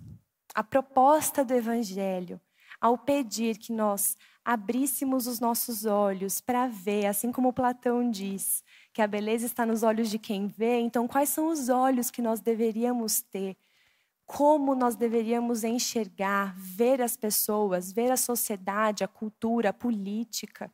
a 0.61 0.63
proposta 0.63 1.43
do 1.43 1.55
Evangelho, 1.55 2.39
ao 2.79 2.99
pedir 2.99 3.57
que 3.57 3.73
nós 3.73 4.15
abríssemos 4.45 5.27
os 5.27 5.41
nossos 5.41 5.87
olhos 5.87 6.39
para 6.39 6.67
ver, 6.67 7.07
assim 7.07 7.33
como 7.33 7.51
Platão 7.51 8.11
diz, 8.11 8.63
que 8.93 9.01
a 9.01 9.07
beleza 9.07 9.47
está 9.47 9.65
nos 9.65 9.83
olhos 9.83 10.11
de 10.11 10.19
quem 10.19 10.49
vê, 10.49 10.79
então 10.79 11.09
quais 11.09 11.31
são 11.31 11.47
os 11.47 11.71
olhos 11.71 12.11
que 12.11 12.21
nós 12.21 12.41
deveríamos 12.41 13.23
ter? 13.23 13.57
Como 14.27 14.75
nós 14.75 14.97
deveríamos 14.97 15.65
enxergar, 15.65 16.55
ver 16.59 17.01
as 17.01 17.17
pessoas, 17.17 17.91
ver 17.91 18.13
a 18.13 18.17
sociedade, 18.19 19.03
a 19.03 19.09
cultura, 19.09 19.71
a 19.71 19.73
política? 19.73 20.71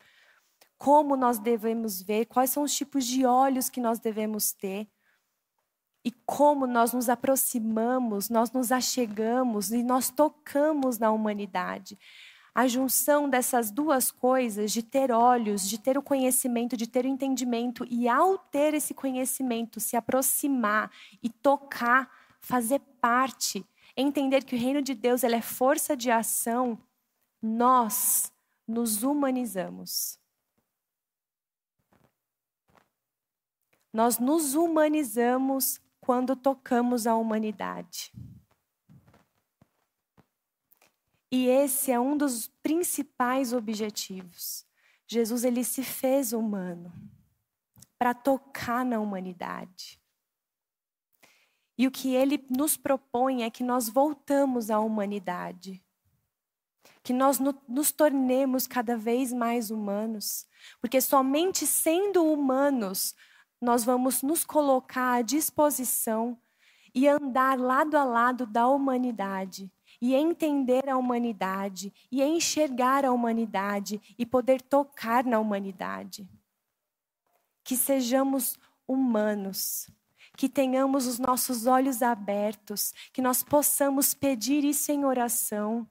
Como 0.77 1.17
nós 1.17 1.39
devemos 1.39 2.03
ver? 2.03 2.27
Quais 2.27 2.51
são 2.51 2.65
os 2.65 2.75
tipos 2.75 3.07
de 3.07 3.25
olhos 3.25 3.71
que 3.71 3.81
nós 3.81 4.01
devemos 4.01 4.51
ter? 4.51 4.89
E 6.07 6.13
como 6.25 6.69
nós 6.69 6.93
nos 6.93 7.09
aproximamos, 7.09 8.31
nós 8.31 8.53
nos 8.53 8.71
achegamos 8.71 9.73
e 9.73 9.83
nós 9.83 10.09
tocamos 10.09 11.01
na 11.01 11.11
humanidade. 11.11 11.99
A 12.55 12.69
junção 12.69 13.29
dessas 13.29 13.73
duas 13.73 14.13
coisas, 14.13 14.71
de 14.71 14.85
ter 14.85 15.11
olhos, 15.11 15.69
de 15.69 15.79
ter 15.79 15.99
o 15.99 16.03
conhecimento, 16.03 16.77
de 16.77 16.87
ter 16.87 17.05
o 17.05 17.09
entendimento, 17.09 17.85
e 17.91 18.09
ao 18.09 18.39
ter 18.39 18.73
esse 18.73 18.95
conhecimento, 18.95 19.81
se 19.81 19.97
aproximar 19.97 20.93
e 21.21 21.29
tocar, 21.29 22.09
fazer 22.39 22.79
parte, 23.01 23.67
entender 23.97 24.45
que 24.45 24.55
o 24.55 24.59
reino 24.59 24.81
de 24.81 24.95
Deus 24.95 25.25
é 25.25 25.43
força 25.43 25.97
de 25.97 26.09
ação, 26.09 26.79
nós 27.43 28.33
nos 28.65 29.03
humanizamos. 29.03 30.21
Nós 33.93 34.21
nos 34.21 34.55
humanizamos 34.55 35.81
quando 36.07 36.37
tocamos 36.37 37.05
a 37.05 37.17
humanidade. 37.17 38.13
E 41.33 41.49
esse 41.49 41.91
é 41.91 41.99
um 41.99 42.17
dos 42.17 42.47
principais 42.63 43.53
objetivos. 43.53 44.65
Jesus 45.09 45.43
ele 45.43 45.65
se 45.65 45.83
fez 45.83 46.33
humano 46.33 46.93
para 47.99 48.15
tocar 48.15 48.85
na 48.85 49.01
humanidade. 49.01 50.01
E 51.77 51.89
o 51.89 51.91
que 51.91 52.15
ele 52.15 52.47
nos 52.57 52.77
propõe 52.77 53.43
é 53.43 53.51
que 53.51 53.65
nós 53.65 53.89
voltamos 53.89 54.71
à 54.71 54.79
humanidade. 54.79 55.85
Que 57.03 57.13
nós 57.13 57.41
no, 57.41 57.61
nos 57.67 57.91
tornemos 57.91 58.69
cada 58.69 58.97
vez 58.97 59.33
mais 59.33 59.73
humanos. 59.73 60.47
Porque 60.81 61.01
somente 61.01 61.67
sendo 61.67 62.25
humanos 62.25 63.13
nós 63.61 63.85
vamos 63.85 64.23
nos 64.23 64.45
colocar 64.45 65.15
à 65.15 65.23
disposição 65.23 66.39
e 66.95 67.07
andar 67.07 67.59
lado 67.59 67.97
a 67.97 68.05
lado 68.05 68.47
da 68.47 68.67
humanidade, 68.69 69.71
e 70.01 70.15
entender 70.15 70.89
a 70.89 70.97
humanidade, 70.97 71.93
e 72.11 72.23
enxergar 72.23 73.05
a 73.05 73.13
humanidade, 73.13 74.01
e 74.19 74.25
poder 74.25 74.63
tocar 74.63 75.25
na 75.25 75.39
humanidade. 75.39 76.29
Que 77.63 77.77
sejamos 77.77 78.59
humanos, 78.89 79.91
que 80.37 80.49
tenhamos 80.49 81.07
os 81.07 81.19
nossos 81.19 81.67
olhos 81.67 82.03
abertos, 82.03 82.95
que 83.13 83.21
nós 83.21 83.43
possamos 83.43 84.15
pedir 84.15 84.65
isso 84.65 84.91
em 84.91 85.05
oração 85.05 85.87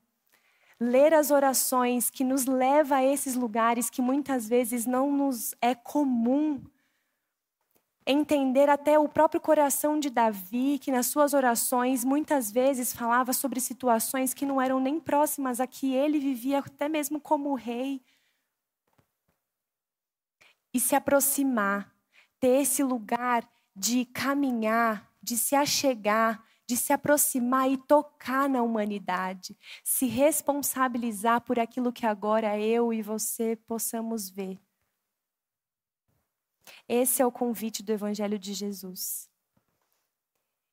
ler 0.80 1.14
as 1.14 1.32
orações 1.32 2.10
que 2.10 2.24
nos 2.24 2.46
leva 2.46 2.98
a 2.98 3.04
esses 3.04 3.36
lugares 3.36 3.90
que 3.90 4.02
muitas 4.02 4.48
vezes 4.48 4.86
não 4.86 5.12
nos 5.12 5.56
é 5.62 5.74
comum 5.74 6.62
entender 8.06 8.70
até 8.70 9.00
o 9.00 9.10
próprio 9.10 9.42
coração 9.42 10.00
de 10.00 10.10
Davi, 10.10 10.78
que 10.80 10.92
nas 10.92 11.08
suas 11.08 11.34
orações 11.34 12.04
muitas 12.04 12.52
vezes 12.52 12.94
falava 12.94 13.34
sobre 13.34 13.60
situações 13.60 14.34
que 14.34 14.46
não 14.46 14.62
eram 14.62 14.80
nem 14.80 15.00
próximas 15.00 15.60
a 15.60 15.66
que 15.66 15.94
ele 15.94 16.20
vivia, 16.20 16.60
até 16.60 16.88
mesmo 16.88 17.20
como 17.20 17.56
rei. 17.56 18.02
E 20.74 20.80
se 20.80 20.96
aproximar, 20.96 21.92
ter 22.40 22.62
esse 22.62 22.84
lugar 22.84 23.50
de 23.76 24.06
caminhar, 24.06 25.12
de 25.22 25.38
se 25.38 25.56
achegar, 25.56 26.44
de 26.68 26.78
se 26.78 26.94
aproximar 26.94 27.72
e 27.72 27.78
tocar 27.78 28.50
na 28.50 28.62
humanidade, 28.62 29.58
se 29.84 30.06
responsabilizar 30.06 31.42
por 31.42 31.60
aquilo 31.60 31.94
que 31.94 32.06
agora 32.06 32.60
eu 32.60 32.94
e 32.94 33.02
você 33.02 33.56
possamos 33.56 34.30
ver. 34.30 34.65
Esse 36.88 37.22
é 37.22 37.26
o 37.26 37.32
convite 37.32 37.82
do 37.82 37.92
Evangelho 37.92 38.38
de 38.38 38.54
Jesus. 38.54 39.30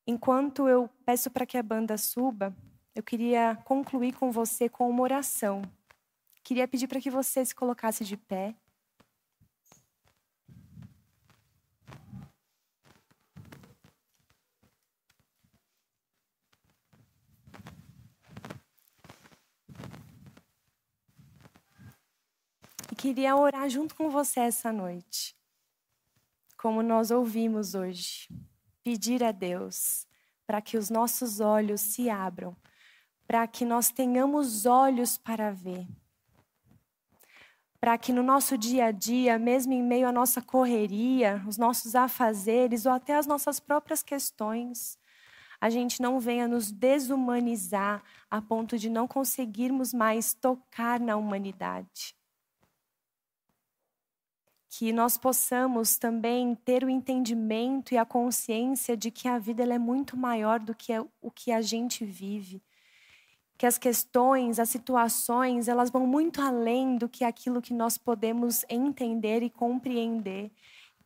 Enquanto 0.06 0.68
eu 0.68 0.88
peço 1.06 1.30
para 1.30 1.46
que 1.46 1.56
a 1.56 1.62
banda 1.62 1.96
suba, 1.96 2.54
eu 2.94 3.02
queria 3.02 3.56
concluir 3.64 4.14
com 4.14 4.30
você 4.30 4.68
com 4.68 4.88
uma 4.90 5.02
oração. 5.02 5.62
Queria 6.44 6.68
pedir 6.68 6.88
para 6.88 7.00
que 7.00 7.10
você 7.10 7.44
se 7.44 7.54
colocasse 7.54 8.04
de 8.04 8.16
pé. 8.16 8.54
queria 23.02 23.34
orar 23.34 23.68
junto 23.68 23.96
com 23.96 24.08
você 24.10 24.38
essa 24.38 24.72
noite. 24.72 25.34
Como 26.62 26.80
nós 26.80 27.10
ouvimos 27.10 27.74
hoje, 27.74 28.28
pedir 28.84 29.24
a 29.24 29.32
Deus 29.32 30.06
para 30.46 30.62
que 30.62 30.78
os 30.78 30.90
nossos 30.90 31.40
olhos 31.40 31.80
se 31.80 32.08
abram, 32.08 32.56
para 33.26 33.48
que 33.48 33.64
nós 33.64 33.90
tenhamos 33.90 34.64
olhos 34.64 35.18
para 35.18 35.50
ver. 35.50 35.88
Para 37.80 37.98
que 37.98 38.12
no 38.12 38.22
nosso 38.22 38.56
dia 38.56 38.84
a 38.84 38.90
dia, 38.92 39.40
mesmo 39.40 39.72
em 39.72 39.82
meio 39.82 40.06
à 40.06 40.12
nossa 40.12 40.40
correria, 40.40 41.42
os 41.48 41.58
nossos 41.58 41.96
afazeres 41.96 42.86
ou 42.86 42.92
até 42.92 43.16
as 43.16 43.26
nossas 43.26 43.58
próprias 43.58 44.00
questões, 44.00 44.96
a 45.60 45.68
gente 45.68 46.00
não 46.00 46.20
venha 46.20 46.46
nos 46.46 46.70
desumanizar 46.70 48.04
a 48.30 48.40
ponto 48.40 48.78
de 48.78 48.88
não 48.88 49.08
conseguirmos 49.08 49.92
mais 49.92 50.32
tocar 50.32 51.00
na 51.00 51.16
humanidade. 51.16 52.14
Que 54.74 54.90
nós 54.90 55.18
possamos 55.18 55.98
também 55.98 56.54
ter 56.54 56.82
o 56.82 56.88
entendimento 56.88 57.92
e 57.92 57.98
a 57.98 58.06
consciência 58.06 58.96
de 58.96 59.10
que 59.10 59.28
a 59.28 59.38
vida 59.38 59.62
é 59.62 59.78
muito 59.78 60.16
maior 60.16 60.58
do 60.58 60.74
que 60.74 60.98
o 61.20 61.30
que 61.30 61.52
a 61.52 61.60
gente 61.60 62.06
vive. 62.06 62.62
Que 63.58 63.66
as 63.66 63.76
questões, 63.76 64.58
as 64.58 64.70
situações, 64.70 65.68
elas 65.68 65.90
vão 65.90 66.06
muito 66.06 66.40
além 66.40 66.96
do 66.96 67.06
que 67.06 67.22
aquilo 67.22 67.60
que 67.60 67.74
nós 67.74 67.98
podemos 67.98 68.64
entender 68.66 69.42
e 69.42 69.50
compreender. 69.50 70.50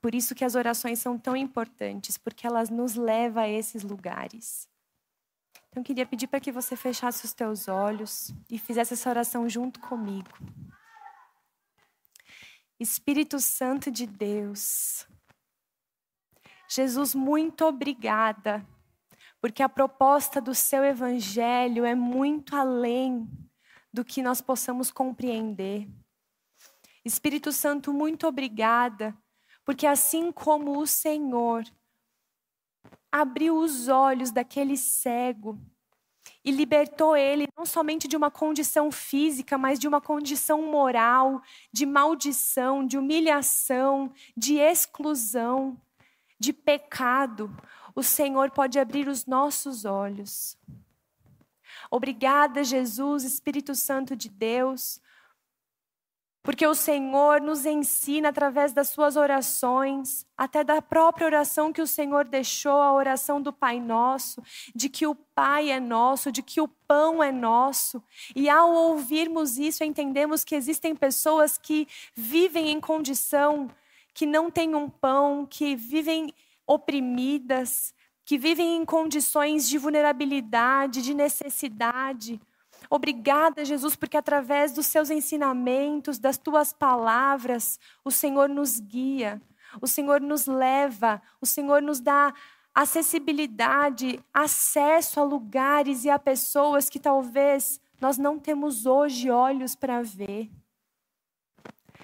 Por 0.00 0.14
isso 0.14 0.36
que 0.36 0.44
as 0.44 0.54
orações 0.54 1.00
são 1.00 1.18
tão 1.18 1.36
importantes, 1.36 2.16
porque 2.16 2.46
elas 2.46 2.70
nos 2.70 2.94
levam 2.94 3.42
a 3.42 3.48
esses 3.48 3.82
lugares. 3.82 4.68
Então, 5.68 5.80
eu 5.80 5.84
queria 5.84 6.06
pedir 6.06 6.28
para 6.28 6.38
que 6.38 6.52
você 6.52 6.76
fechasse 6.76 7.24
os 7.24 7.32
teus 7.32 7.66
olhos 7.66 8.32
e 8.48 8.58
fizesse 8.58 8.94
essa 8.94 9.10
oração 9.10 9.48
junto 9.48 9.80
comigo. 9.80 10.30
Espírito 12.78 13.40
Santo 13.40 13.90
de 13.90 14.06
Deus, 14.06 15.06
Jesus, 16.68 17.14
muito 17.14 17.64
obrigada, 17.64 18.66
porque 19.40 19.62
a 19.62 19.68
proposta 19.68 20.40
do 20.40 20.54
seu 20.54 20.84
evangelho 20.84 21.84
é 21.84 21.94
muito 21.94 22.54
além 22.56 23.28
do 23.92 24.04
que 24.04 24.22
nós 24.22 24.40
possamos 24.40 24.90
compreender. 24.90 25.88
Espírito 27.04 27.52
Santo, 27.52 27.92
muito 27.92 28.26
obrigada 28.26 29.16
porque 29.66 29.84
assim 29.84 30.30
como 30.30 30.78
o 30.78 30.86
Senhor 30.86 31.64
abriu 33.10 33.58
os 33.58 33.88
olhos 33.88 34.30
daquele 34.30 34.76
cego 34.76 35.58
e 36.44 36.50
libertou 36.50 37.16
ele 37.16 37.46
não 37.56 37.64
somente 37.64 38.06
de 38.06 38.16
uma 38.16 38.30
condição 38.30 38.90
física, 38.90 39.56
mas 39.58 39.78
de 39.78 39.88
uma 39.88 40.00
condição 40.00 40.62
moral, 40.62 41.42
de 41.72 41.84
maldição, 41.84 42.86
de 42.86 42.98
humilhação, 42.98 44.12
de 44.36 44.56
exclusão, 44.56 45.80
de 46.38 46.52
pecado, 46.52 47.54
o 47.94 48.02
Senhor 48.02 48.50
pode 48.50 48.78
abrir 48.78 49.08
os 49.08 49.24
nossos 49.26 49.84
olhos. 49.84 50.58
Obrigada, 51.90 52.62
Jesus, 52.62 53.24
Espírito 53.24 53.74
Santo 53.74 54.14
de 54.14 54.28
Deus, 54.28 55.00
porque 56.46 56.64
o 56.64 56.76
Senhor 56.76 57.40
nos 57.40 57.66
ensina 57.66 58.28
através 58.28 58.72
das 58.72 58.88
suas 58.90 59.16
orações, 59.16 60.24
até 60.38 60.62
da 60.62 60.80
própria 60.80 61.26
oração 61.26 61.72
que 61.72 61.82
o 61.82 61.86
Senhor 61.88 62.24
deixou, 62.24 62.80
a 62.80 62.92
oração 62.92 63.42
do 63.42 63.52
Pai 63.52 63.80
Nosso, 63.80 64.40
de 64.72 64.88
que 64.88 65.08
o 65.08 65.14
Pai 65.16 65.72
é 65.72 65.80
nosso, 65.80 66.30
de 66.30 66.44
que 66.44 66.60
o 66.60 66.68
pão 66.68 67.20
é 67.20 67.32
nosso. 67.32 68.00
E 68.34 68.48
ao 68.48 68.70
ouvirmos 68.70 69.58
isso, 69.58 69.82
entendemos 69.82 70.44
que 70.44 70.54
existem 70.54 70.94
pessoas 70.94 71.58
que 71.58 71.88
vivem 72.14 72.70
em 72.70 72.80
condição 72.80 73.68
que 74.14 74.24
não 74.24 74.48
têm 74.48 74.72
um 74.76 74.88
pão, 74.88 75.44
que 75.50 75.74
vivem 75.74 76.32
oprimidas, 76.64 77.92
que 78.24 78.38
vivem 78.38 78.76
em 78.76 78.84
condições 78.84 79.68
de 79.68 79.78
vulnerabilidade, 79.78 81.02
de 81.02 81.12
necessidade. 81.12 82.40
Obrigada, 82.90 83.64
Jesus, 83.64 83.96
porque 83.96 84.16
através 84.16 84.72
dos 84.72 84.86
seus 84.86 85.10
ensinamentos, 85.10 86.18
das 86.18 86.38
tuas 86.38 86.72
palavras, 86.72 87.78
o 88.04 88.10
Senhor 88.10 88.48
nos 88.48 88.78
guia, 88.78 89.40
o 89.80 89.86
Senhor 89.86 90.20
nos 90.20 90.46
leva, 90.46 91.20
o 91.40 91.46
Senhor 91.46 91.82
nos 91.82 92.00
dá 92.00 92.32
acessibilidade, 92.74 94.22
acesso 94.32 95.20
a 95.20 95.24
lugares 95.24 96.04
e 96.04 96.10
a 96.10 96.18
pessoas 96.18 96.88
que 96.88 97.00
talvez 97.00 97.80
nós 98.00 98.18
não 98.18 98.38
temos 98.38 98.86
hoje 98.86 99.30
olhos 99.30 99.74
para 99.74 100.02
ver. 100.02 100.50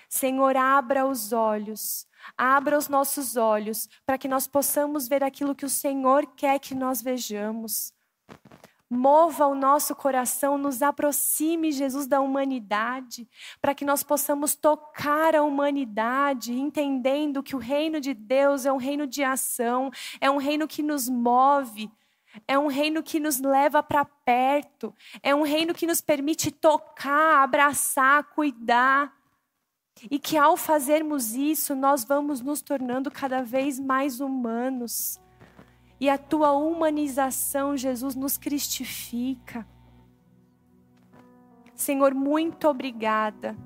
Senhor, 0.08 0.56
abra 0.56 1.06
os 1.06 1.32
olhos, 1.32 2.06
abra 2.36 2.76
os 2.76 2.88
nossos 2.88 3.36
olhos, 3.36 3.88
para 4.04 4.18
que 4.18 4.28
nós 4.28 4.46
possamos 4.46 5.08
ver 5.08 5.22
aquilo 5.22 5.54
que 5.54 5.64
o 5.64 5.70
Senhor 5.70 6.26
quer 6.34 6.58
que 6.58 6.74
nós 6.74 7.00
vejamos 7.02 7.92
mova 8.92 9.46
o 9.46 9.54
nosso 9.54 9.96
coração, 9.96 10.58
nos 10.58 10.82
aproxime, 10.82 11.72
Jesus, 11.72 12.06
da 12.06 12.20
humanidade, 12.20 13.26
para 13.60 13.74
que 13.74 13.86
nós 13.86 14.02
possamos 14.02 14.54
tocar 14.54 15.34
a 15.34 15.42
humanidade, 15.42 16.52
entendendo 16.52 17.42
que 17.42 17.56
o 17.56 17.58
reino 17.58 18.00
de 18.00 18.12
Deus 18.12 18.66
é 18.66 18.72
um 18.72 18.76
reino 18.76 19.06
de 19.06 19.24
ação, 19.24 19.90
é 20.20 20.30
um 20.30 20.36
reino 20.36 20.68
que 20.68 20.82
nos 20.82 21.08
move. 21.08 21.90
É 22.48 22.58
um 22.58 22.66
reino 22.66 23.02
que 23.02 23.20
nos 23.20 23.40
leva 23.40 23.82
para 23.82 24.06
perto, 24.06 24.94
é 25.22 25.34
um 25.34 25.42
reino 25.42 25.74
que 25.74 25.86
nos 25.86 26.00
permite 26.00 26.50
tocar, 26.50 27.42
abraçar, 27.42 28.24
cuidar. 28.24 29.12
E 30.10 30.18
que 30.18 30.38
ao 30.38 30.56
fazermos 30.56 31.34
isso, 31.34 31.74
nós 31.74 32.04
vamos 32.04 32.40
nos 32.40 32.62
tornando 32.62 33.10
cada 33.10 33.42
vez 33.42 33.78
mais 33.78 34.18
humanos 34.18 35.20
e 36.02 36.10
a 36.10 36.18
tua 36.18 36.50
humanização, 36.50 37.76
Jesus, 37.76 38.16
nos 38.16 38.36
cristifica. 38.36 39.64
Senhor, 41.76 42.12
muito 42.12 42.66
obrigada, 42.66 43.56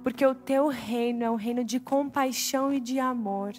porque 0.00 0.24
o 0.24 0.32
teu 0.32 0.68
reino 0.68 1.24
é 1.24 1.30
um 1.32 1.34
reino 1.34 1.64
de 1.64 1.80
compaixão 1.80 2.72
e 2.72 2.78
de 2.78 3.00
amor. 3.00 3.54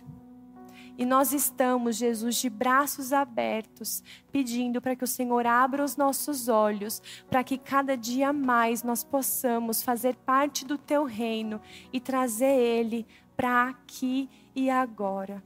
E 0.97 1.03
nós 1.03 1.33
estamos, 1.33 1.97
Jesus, 1.97 2.38
de 2.38 2.49
braços 2.49 3.12
abertos, 3.12 4.01
pedindo 4.31 4.81
para 4.81 4.95
que 4.95 5.03
o 5.03 5.07
Senhor 5.07 5.45
abra 5.45 5.83
os 5.83 5.97
nossos 5.97 6.47
olhos, 6.47 7.01
para 7.29 7.43
que 7.43 7.57
cada 7.57 7.97
dia 7.97 8.31
mais 8.31 8.83
nós 8.83 9.03
possamos 9.03 9.83
fazer 9.83 10.15
parte 10.15 10.63
do 10.63 10.77
teu 10.77 11.03
reino 11.03 11.59
e 11.91 11.99
trazer 11.99 12.57
ele 12.57 13.05
para 13.36 13.67
aqui 13.67 14.29
e 14.55 14.69
agora. 14.69 15.43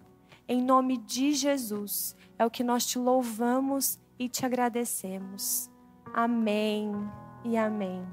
Em 0.47 0.61
nome 0.61 0.97
de 0.97 1.33
Jesus. 1.33 2.15
É 2.39 2.45
o 2.45 2.51
que 2.51 2.63
nós 2.63 2.85
te 2.85 2.99
louvamos 2.99 3.99
e 4.19 4.29
te 4.29 4.45
agradecemos. 4.45 5.69
Amém 6.13 6.91
e 7.43 7.57
amém. 7.57 8.05